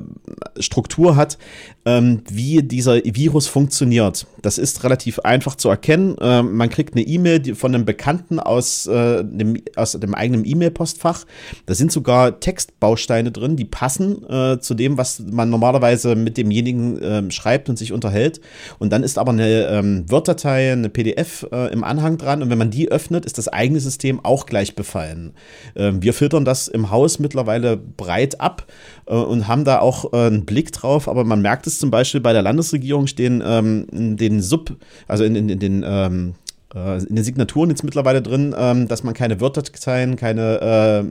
äh, 0.58 0.62
Struktur 0.62 1.16
hat, 1.16 1.38
ähm, 1.86 2.22
wie 2.30 2.62
dieser 2.62 3.04
Virus 3.04 3.48
funktioniert. 3.48 4.28
Das 4.42 4.58
ist 4.58 4.84
relativ 4.84 5.20
einfach 5.20 5.56
zu 5.56 5.70
erkennen. 5.70 6.16
Ähm, 6.22 6.56
man 6.56 6.70
kriegt 6.70 6.96
eine 6.96 7.06
E-Mail 7.06 7.56
von 7.56 7.74
einem 7.74 7.86
Bekannten 7.86 8.40
aus, 8.40 8.86
äh, 8.86 9.24
dem, 9.24 9.58
aus 9.76 9.94
dem 9.94 10.14
eigenen 10.14 10.46
E-Mail-Postfach. 10.46 11.26
Da 11.66 11.74
sind 11.74 11.92
sogar 11.92 12.40
Textbausteine 12.40 13.32
drin, 13.32 13.56
die 13.56 13.66
passen 13.66 14.24
äh, 14.30 14.60
zu 14.60 14.76
dem, 14.76 14.98
was 14.98 15.20
man 15.20 15.50
normalerweise 15.50 16.16
mit 16.16 16.38
demjenigen 16.38 17.00
ähm, 17.02 17.32
schreibt 17.32 17.70
und 17.72 17.78
sich 17.78 17.92
unterhält. 17.92 18.40
Und 18.78 18.92
dann 18.92 19.04
ist 19.04 19.18
aber 19.18 19.32
eine 19.32 19.68
ähm, 19.68 20.06
Word-Datei, 20.10 20.72
eine 20.72 20.90
PDF 20.90 21.48
äh, 21.52 21.72
im 21.74 21.84
Anhang 21.84 22.18
dran. 22.18 22.44
Und 22.44 22.50
wenn 22.50 22.58
man 22.58 22.70
die 22.70 22.92
öffnet, 22.92 23.26
ist 23.26 23.38
das 23.38 23.48
eigene 23.48 23.80
System 23.80 24.24
auch 24.24 24.46
gleich 24.46 24.76
befallen. 24.76 25.34
Ähm, 25.76 26.04
wir 26.04 26.14
filtern 26.14 26.46
das 26.46 26.68
im 26.68 26.92
Haus 26.92 27.18
mittlerweile 27.18 27.78
breit 27.78 28.40
ab 28.40 28.68
äh, 29.08 29.16
und 29.16 29.48
haben 29.48 29.66
da 29.66 29.80
auch 29.80 30.14
äh, 30.14 30.28
einen 30.28 30.46
Blick 30.46 30.72
drauf. 30.72 31.08
Aber 31.08 31.24
man 31.24 31.42
merkt 31.42 31.66
es 31.66 31.80
zum 31.80 31.90
Beispiel 31.90 32.22
bei 32.22 32.34
der 32.34 32.44
Landesregierung 32.44 33.08
stehen 33.08 33.42
ähm, 33.44 33.88
in 33.92 34.18
den 34.18 34.42
Sub, 34.42 34.76
also 35.08 35.24
in, 35.24 35.36
in, 35.36 35.50
in 35.50 35.60
den 35.60 35.84
ähm, 35.86 36.36
äh, 36.74 37.04
in 37.04 37.16
den 37.16 37.24
Signaturen 37.24 37.70
jetzt 37.70 37.84
mittlerweile 37.84 38.22
drin, 38.22 38.56
ähm, 38.58 38.88
dass 38.88 39.04
man 39.04 39.14
keine 39.14 39.40
Word-Dateien, 39.40 40.16
keine 40.16 41.04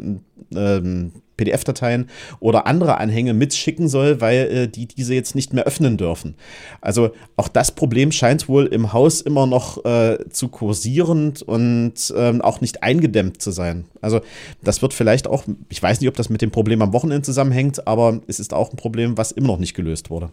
äh, 0.53 0.57
ähm, 0.57 1.13
PDF-Dateien 1.41 2.09
oder 2.39 2.67
andere 2.67 2.99
Anhänge 2.99 3.33
mitschicken 3.33 3.89
soll, 3.89 4.21
weil 4.21 4.37
äh, 4.37 4.69
die 4.69 4.87
diese 4.87 5.15
jetzt 5.15 5.35
nicht 5.35 5.55
mehr 5.55 5.65
öffnen 5.65 5.97
dürfen. 5.97 6.35
Also 6.83 7.13
auch 7.37 7.49
das 7.49 7.73
Problem 7.73 8.13
scheint 8.13 8.49
wohl 8.49 8.67
im 8.67 8.93
Haus 8.93 9.23
immer 9.23 9.47
noch 9.47 9.85
äh, 9.85 10.19
zu 10.29 10.49
kursieren 10.49 11.33
und 11.47 12.13
ähm, 12.15 12.43
auch 12.43 12.61
nicht 12.61 12.83
eingedämmt 12.83 13.41
zu 13.41 13.51
sein. 13.51 13.87
Also 14.03 14.21
das 14.63 14.83
wird 14.83 14.93
vielleicht 14.93 15.27
auch, 15.27 15.45
ich 15.71 15.83
weiß 15.83 16.01
nicht, 16.01 16.09
ob 16.09 16.17
das 16.17 16.29
mit 16.29 16.43
dem 16.43 16.51
Problem 16.51 16.83
am 16.83 16.93
Wochenende 16.93 17.23
zusammenhängt, 17.23 17.87
aber 17.87 18.21
es 18.27 18.39
ist 18.39 18.53
auch 18.53 18.71
ein 18.71 18.77
Problem, 18.77 19.17
was 19.17 19.33
immer 19.33 19.49
noch 19.49 19.59
nicht 19.59 19.75
gelöst 19.75 20.11
wurde. 20.11 20.31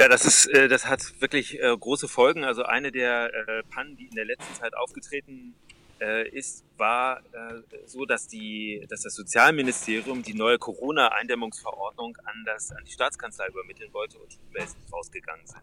Ja, 0.00 0.08
das 0.08 0.24
ist, 0.24 0.46
äh, 0.46 0.66
das 0.66 0.86
hat 0.86 1.20
wirklich 1.20 1.60
äh, 1.60 1.76
große 1.76 2.08
Folgen. 2.08 2.42
Also 2.42 2.62
eine 2.62 2.90
der 2.90 3.34
äh, 3.34 3.62
Pannen, 3.64 3.98
die 3.98 4.06
in 4.06 4.14
der 4.14 4.24
letzten 4.24 4.54
Zeit 4.54 4.74
aufgetreten 4.74 5.54
äh, 6.00 6.26
ist, 6.30 6.64
war 6.78 7.18
äh, 7.18 7.60
so, 7.84 8.06
dass, 8.06 8.26
die, 8.26 8.82
dass 8.88 9.02
das 9.02 9.14
Sozialministerium 9.14 10.22
die 10.22 10.32
neue 10.32 10.56
Corona-Eindämmungsverordnung 10.56 12.16
an, 12.24 12.44
das, 12.46 12.72
an 12.72 12.82
die 12.86 12.92
Staatskanzlei 12.92 13.48
übermitteln 13.48 13.92
wollte 13.92 14.16
und 14.16 14.32
die 14.32 14.38
E-Mails 14.48 14.74
nicht 14.74 14.90
rausgegangen 14.90 15.46
sind. 15.46 15.60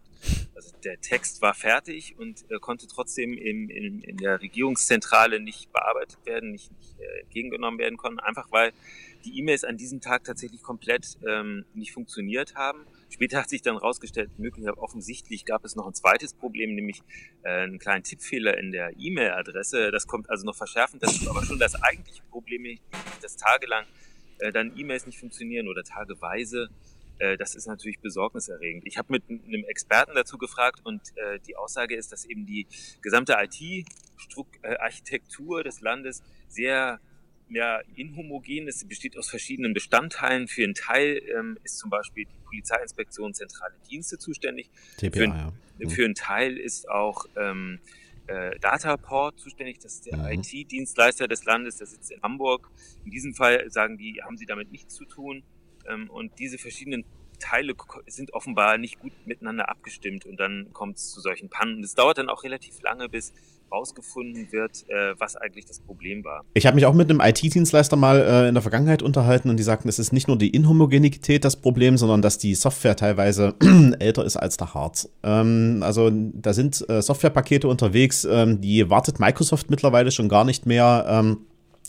Also 0.54 0.70
der 0.84 1.00
Text 1.00 1.42
war 1.42 1.54
fertig 1.54 2.16
und 2.16 2.48
äh, 2.48 2.60
konnte 2.60 2.86
trotzdem 2.86 3.36
im, 3.36 3.68
in, 3.68 4.02
in 4.02 4.18
der 4.18 4.40
Regierungszentrale 4.40 5.40
nicht 5.40 5.72
bearbeitet 5.72 6.24
werden, 6.26 6.52
nicht, 6.52 6.70
nicht 6.78 6.94
entgegengenommen 7.22 7.80
werden 7.80 7.96
konnten, 7.96 8.20
einfach 8.20 8.46
weil 8.52 8.72
die 9.24 9.36
E-Mails 9.36 9.64
an 9.64 9.76
diesem 9.76 10.00
Tag 10.00 10.22
tatsächlich 10.22 10.62
komplett 10.62 11.18
ähm, 11.26 11.64
nicht 11.74 11.90
funktioniert 11.90 12.54
haben. 12.54 12.86
Später 13.10 13.38
hat 13.38 13.48
sich 13.48 13.62
dann 13.62 13.76
herausgestellt, 13.76 14.38
möglicherweise 14.38 14.76
offensichtlich 14.78 15.46
gab 15.46 15.64
es 15.64 15.76
noch 15.76 15.86
ein 15.86 15.94
zweites 15.94 16.34
Problem, 16.34 16.74
nämlich 16.74 17.00
äh, 17.42 17.62
einen 17.62 17.78
kleinen 17.78 18.04
Tippfehler 18.04 18.58
in 18.58 18.70
der 18.70 18.92
E-Mail-Adresse. 18.98 19.90
Das 19.90 20.06
kommt 20.06 20.28
also 20.28 20.44
noch 20.44 20.54
verschärfend 20.54 21.02
dazu, 21.02 21.30
aber 21.30 21.42
schon 21.44 21.58
das 21.58 21.82
eigentliche 21.82 22.22
Problem, 22.24 22.78
dass 23.22 23.36
tagelang 23.36 23.86
äh, 24.38 24.52
dann 24.52 24.76
E-Mails 24.76 25.06
nicht 25.06 25.18
funktionieren 25.18 25.68
oder 25.68 25.84
tageweise. 25.84 26.68
Äh, 27.18 27.38
das 27.38 27.54
ist 27.54 27.66
natürlich 27.66 27.98
besorgniserregend. 28.00 28.86
Ich 28.86 28.98
habe 28.98 29.10
mit 29.10 29.24
einem 29.28 29.64
Experten 29.64 30.14
dazu 30.14 30.36
gefragt 30.36 30.80
und 30.84 31.00
die 31.46 31.56
Aussage 31.56 31.96
ist, 31.96 32.12
dass 32.12 32.26
eben 32.26 32.44
die 32.46 32.66
gesamte 33.00 33.36
IT-Architektur 33.38 35.64
des 35.64 35.80
Landes 35.80 36.22
sehr 36.48 37.00
ja, 37.50 37.80
inhomogen 37.94 38.68
ist. 38.68 38.88
Besteht 38.88 39.16
aus 39.16 39.28
verschiedenen 39.28 39.74
Bestandteilen. 39.74 40.48
Für 40.48 40.64
einen 40.64 40.74
Teil 40.74 41.22
ähm, 41.36 41.58
ist 41.64 41.78
zum 41.78 41.90
Beispiel 41.90 42.24
die 42.24 42.44
Polizeiinspektion 42.44 43.34
zentrale 43.34 43.74
Dienste 43.90 44.18
zuständig. 44.18 44.70
TPA, 44.96 45.10
für, 45.10 45.24
ja. 45.24 45.52
mhm. 45.78 45.90
für 45.90 46.04
einen 46.04 46.14
Teil 46.14 46.56
ist 46.56 46.88
auch 46.88 47.26
ähm, 47.36 47.80
äh, 48.26 48.58
Dataport 48.60 49.38
zuständig. 49.38 49.78
Das 49.78 49.94
ist 49.94 50.06
der 50.06 50.18
mhm. 50.18 50.40
IT-Dienstleister 50.40 51.28
des 51.28 51.44
Landes, 51.44 51.76
der 51.76 51.86
sitzt 51.86 52.10
in 52.10 52.22
Hamburg. 52.22 52.70
In 53.04 53.10
diesem 53.10 53.34
Fall 53.34 53.70
sagen 53.70 53.98
die, 53.98 54.22
haben 54.22 54.36
sie 54.36 54.46
damit 54.46 54.70
nichts 54.70 54.94
zu 54.94 55.04
tun. 55.04 55.42
Ähm, 55.88 56.10
und 56.10 56.38
diese 56.38 56.58
verschiedenen 56.58 57.04
Teile 57.38 57.74
sind 58.06 58.32
offenbar 58.34 58.78
nicht 58.78 58.98
gut 58.98 59.12
miteinander 59.24 59.68
abgestimmt 59.68 60.26
und 60.26 60.38
dann 60.38 60.72
kommt 60.72 60.96
es 60.96 61.10
zu 61.10 61.20
solchen 61.20 61.48
Pannen. 61.48 61.82
Es 61.82 61.94
dauert 61.94 62.18
dann 62.18 62.28
auch 62.28 62.42
relativ 62.42 62.80
lange, 62.82 63.08
bis 63.08 63.32
rausgefunden 63.70 64.50
wird, 64.52 64.84
äh, 64.88 65.14
was 65.18 65.36
eigentlich 65.36 65.66
das 65.66 65.80
Problem 65.80 66.24
war. 66.24 66.44
Ich 66.54 66.66
habe 66.66 66.74
mich 66.74 66.86
auch 66.86 66.94
mit 66.94 67.10
einem 67.10 67.20
IT-Dienstleister 67.20 67.96
mal 67.96 68.20
äh, 68.20 68.48
in 68.48 68.54
der 68.54 68.62
Vergangenheit 68.62 69.02
unterhalten 69.02 69.50
und 69.50 69.56
die 69.56 69.62
sagten, 69.62 69.88
es 69.88 69.98
ist 69.98 70.12
nicht 70.12 70.28
nur 70.28 70.38
die 70.38 70.50
Inhomogenität 70.50 71.44
das 71.44 71.56
Problem, 71.56 71.96
sondern 71.96 72.22
dass 72.22 72.38
die 72.38 72.54
Software 72.54 72.96
teilweise 72.96 73.54
älter 73.98 74.24
ist 74.24 74.36
als 74.36 74.56
der 74.56 74.74
Hard. 74.74 75.08
Ähm, 75.22 75.80
also 75.82 76.10
da 76.12 76.52
sind 76.52 76.88
äh, 76.88 77.02
Softwarepakete 77.02 77.68
unterwegs, 77.68 78.26
ähm, 78.30 78.60
die 78.60 78.88
wartet 78.90 79.20
Microsoft 79.20 79.70
mittlerweile 79.70 80.10
schon 80.10 80.28
gar 80.28 80.44
nicht 80.44 80.66
mehr. 80.66 81.36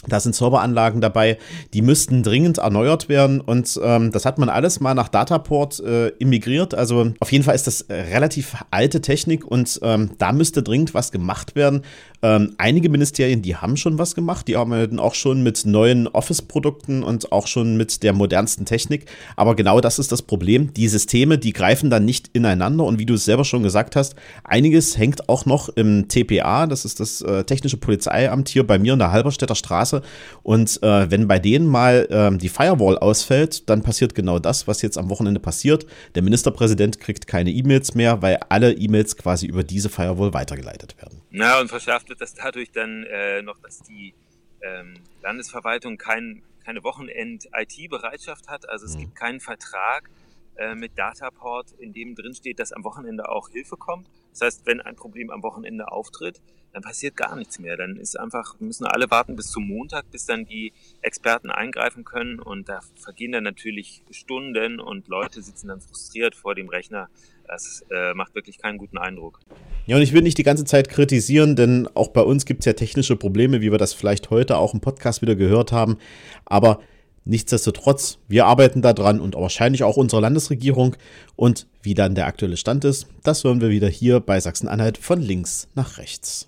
Da 0.08 0.22
sind 0.22 0.34
Serveranlagen 0.34 1.02
dabei, 1.02 1.38
die 1.74 1.82
müssten 1.82 2.24
dringend 2.24 2.60
erneuert 2.60 3.10
werden 3.10 3.42
und 3.42 3.78
ähm, 3.84 4.12
das 4.12 4.26
hat 4.26 4.38
man 4.38 4.48
alles 4.48 4.80
mal 4.80 4.94
nach 4.94 5.10
Dataport 5.10 5.82
äh, 5.82 6.08
immigriert. 6.20 6.74
Also 6.74 7.12
auf 7.20 7.32
jeden 7.34 7.44
Fall 7.44 7.56
ist 7.56 7.68
das 7.68 7.86
relativ 7.90 8.56
alte 8.72 9.02
Technik 9.02 9.46
und 9.46 9.78
ähm, 9.84 10.12
da 10.18 10.32
müsste 10.32 10.64
dringend 10.64 10.94
was 10.94 11.12
gemacht 11.12 11.56
werden. 11.56 11.84
Ähm, 12.22 12.54
einige 12.58 12.90
Ministerien, 12.90 13.42
die 13.42 13.56
haben 13.56 13.78
schon 13.78 13.98
was 13.98 14.14
gemacht, 14.14 14.48
die 14.48 14.58
arbeiten 14.58 15.00
auch 15.00 15.16
schon 15.16 15.42
mit 15.42 15.66
neuen 15.66 16.08
Office-Produkten 16.08 17.02
und 17.02 17.32
auch 17.32 17.48
schon 17.48 17.78
mit 17.78 18.04
der 18.04 18.12
modernsten 18.14 18.66
Technik. 18.66 19.06
Aber 19.38 19.56
genau 19.56 19.80
das 19.80 20.00
ist 20.00 20.12
das 20.12 20.22
Problem. 20.22 20.74
Die 20.74 20.90
Systeme, 20.90 21.38
die 21.38 21.54
greifen 21.54 21.90
dann 21.90 22.04
nicht 22.04 22.30
ineinander 22.34 22.84
und 22.84 23.00
wie 23.00 23.06
du 23.06 23.14
es 23.14 23.26
selber 23.26 23.46
schon 23.46 23.64
gesagt 23.64 23.96
hast, 23.96 24.16
einiges 24.44 24.98
hängt 24.98 25.30
auch 25.30 25.46
noch 25.46 25.70
im 25.70 26.08
TPA, 26.10 26.68
das 26.68 26.84
ist 26.84 27.00
das 27.00 27.22
äh, 27.22 27.46
Technische 27.46 27.78
Polizeiamt 27.78 28.50
hier 28.50 28.68
bei 28.68 28.80
mir 28.80 28.94
in 28.94 29.00
der 29.00 29.12
Halberstädter 29.12 29.56
Straße. 29.56 30.02
Und 30.44 30.82
äh, 30.84 31.10
wenn 31.10 31.28
bei 31.28 31.40
denen 31.40 31.68
mal 31.68 32.08
äh, 32.10 32.38
die 32.38 32.50
Firewall 32.50 32.98
ausfällt, 32.98 33.70
dann 33.70 33.82
passiert 33.82 34.14
genau 34.14 34.40
das, 34.40 34.68
was 34.68 34.82
jetzt 34.82 34.98
am 34.98 35.10
Wochenende 35.10 35.40
passiert. 35.40 35.86
Der 36.16 36.24
Ministerpräsident 36.24 37.00
kriegt 37.00 37.28
keine 37.28 37.52
E-Mails 37.52 37.96
mehr, 37.96 38.22
weil 38.22 38.40
alle 38.50 38.74
E-Mails 38.74 39.16
quasi 39.16 39.46
über 39.46 39.64
diese 39.64 39.90
Firewall 39.90 40.34
weitergeleitet 40.34 40.98
werden. 40.98 41.19
Na, 41.32 41.60
und 41.60 41.68
verschärft 41.68 42.10
wird 42.10 42.22
das 42.22 42.34
dadurch 42.34 42.72
dann 42.72 43.04
äh, 43.04 43.42
noch, 43.42 43.60
dass 43.60 43.82
die 43.84 44.14
ähm, 44.62 44.96
Landesverwaltung 45.22 45.98
kein, 45.98 46.42
keine 46.66 46.84
Wochenend-IT-Bereitschaft 46.84 48.48
hat. 48.48 48.68
Also 48.68 48.86
es 48.86 48.96
mhm. 48.96 49.00
gibt 49.02 49.16
keinen 49.16 49.40
Vertrag 49.40 50.10
äh, 50.56 50.76
mit 50.76 50.98
Dataport, 50.98 51.72
in 51.74 51.94
dem 51.94 52.16
drin 52.16 52.34
steht, 52.34 52.60
dass 52.60 52.74
am 52.74 52.84
Wochenende 52.84 53.30
auch 53.30 53.50
Hilfe 53.50 53.78
kommt. 53.78 54.10
Das 54.32 54.42
heißt, 54.42 54.66
wenn 54.66 54.82
ein 54.82 54.96
Problem 54.96 55.30
am 55.30 55.44
Wochenende 55.44 55.92
auftritt, 55.92 56.42
dann 56.74 56.82
passiert 56.82 57.16
gar 57.16 57.36
nichts 57.36 57.60
mehr. 57.60 57.78
Dann 57.78 57.96
ist 57.98 58.20
einfach, 58.20 58.60
müssen 58.60 58.86
alle 58.86 59.10
warten 59.10 59.36
bis 59.36 59.48
zum 59.48 59.68
Montag, 59.68 60.10
bis 60.12 60.26
dann 60.26 60.46
die 60.46 60.74
Experten 61.02 61.50
eingreifen 61.50 62.04
können 62.04 62.40
und 62.40 62.70
da 62.70 62.82
vergehen 62.96 63.32
dann 63.32 63.44
natürlich 63.44 64.04
Stunden 64.12 64.80
und 64.80 65.08
Leute 65.08 65.42
sitzen 65.42 65.68
dann 65.68 65.82
frustriert 65.82 66.36
vor 66.36 66.56
dem 66.56 66.70
Rechner. 66.70 67.10
Das 67.50 67.84
äh, 67.90 68.14
macht 68.14 68.36
wirklich 68.36 68.60
keinen 68.60 68.78
guten 68.78 69.00
Eindruck. 69.00 69.40
Ja, 69.88 69.96
und 69.96 70.04
ich 70.04 70.14
will 70.14 70.22
nicht 70.22 70.38
die 70.38 70.44
ganze 70.44 70.66
Zeit 70.66 70.88
kritisieren, 70.88 71.56
denn 71.56 71.90
auch 71.96 72.10
bei 72.10 72.22
uns 72.22 72.46
gibt 72.46 72.60
es 72.60 72.66
ja 72.68 72.74
technische 72.74 73.16
Probleme, 73.16 73.60
wie 73.60 73.72
wir 73.72 73.80
das 73.80 73.92
vielleicht 73.92 74.30
heute 74.30 74.58
auch 74.58 74.76
im 74.76 74.82
Podcast 74.82 75.24
wieder 75.24 75.36
gehört 75.36 75.72
haben. 75.72 75.98
Aber 76.46 76.80
nichtsdestotrotz, 77.26 78.20
wir 78.28 78.46
arbeiten 78.46 78.84
da 78.84 78.94
dran 78.94 79.20
und 79.20 79.34
wahrscheinlich 79.34 79.84
auch 79.84 79.98
unsere 79.98 80.22
Landesregierung. 80.22 80.96
Und 81.36 81.66
wie 81.82 81.96
dann 81.96 82.14
der 82.14 82.28
aktuelle 82.28 82.56
Stand 82.56 82.86
ist, 82.86 83.08
das 83.24 83.44
hören 83.44 83.62
wir 83.62 83.70
wieder 83.70 83.88
hier 83.88 84.20
bei 84.20 84.40
Sachsen-Anhalt 84.40 85.00
von 85.00 85.20
links 85.20 85.68
nach 85.74 85.98
rechts. 85.98 86.48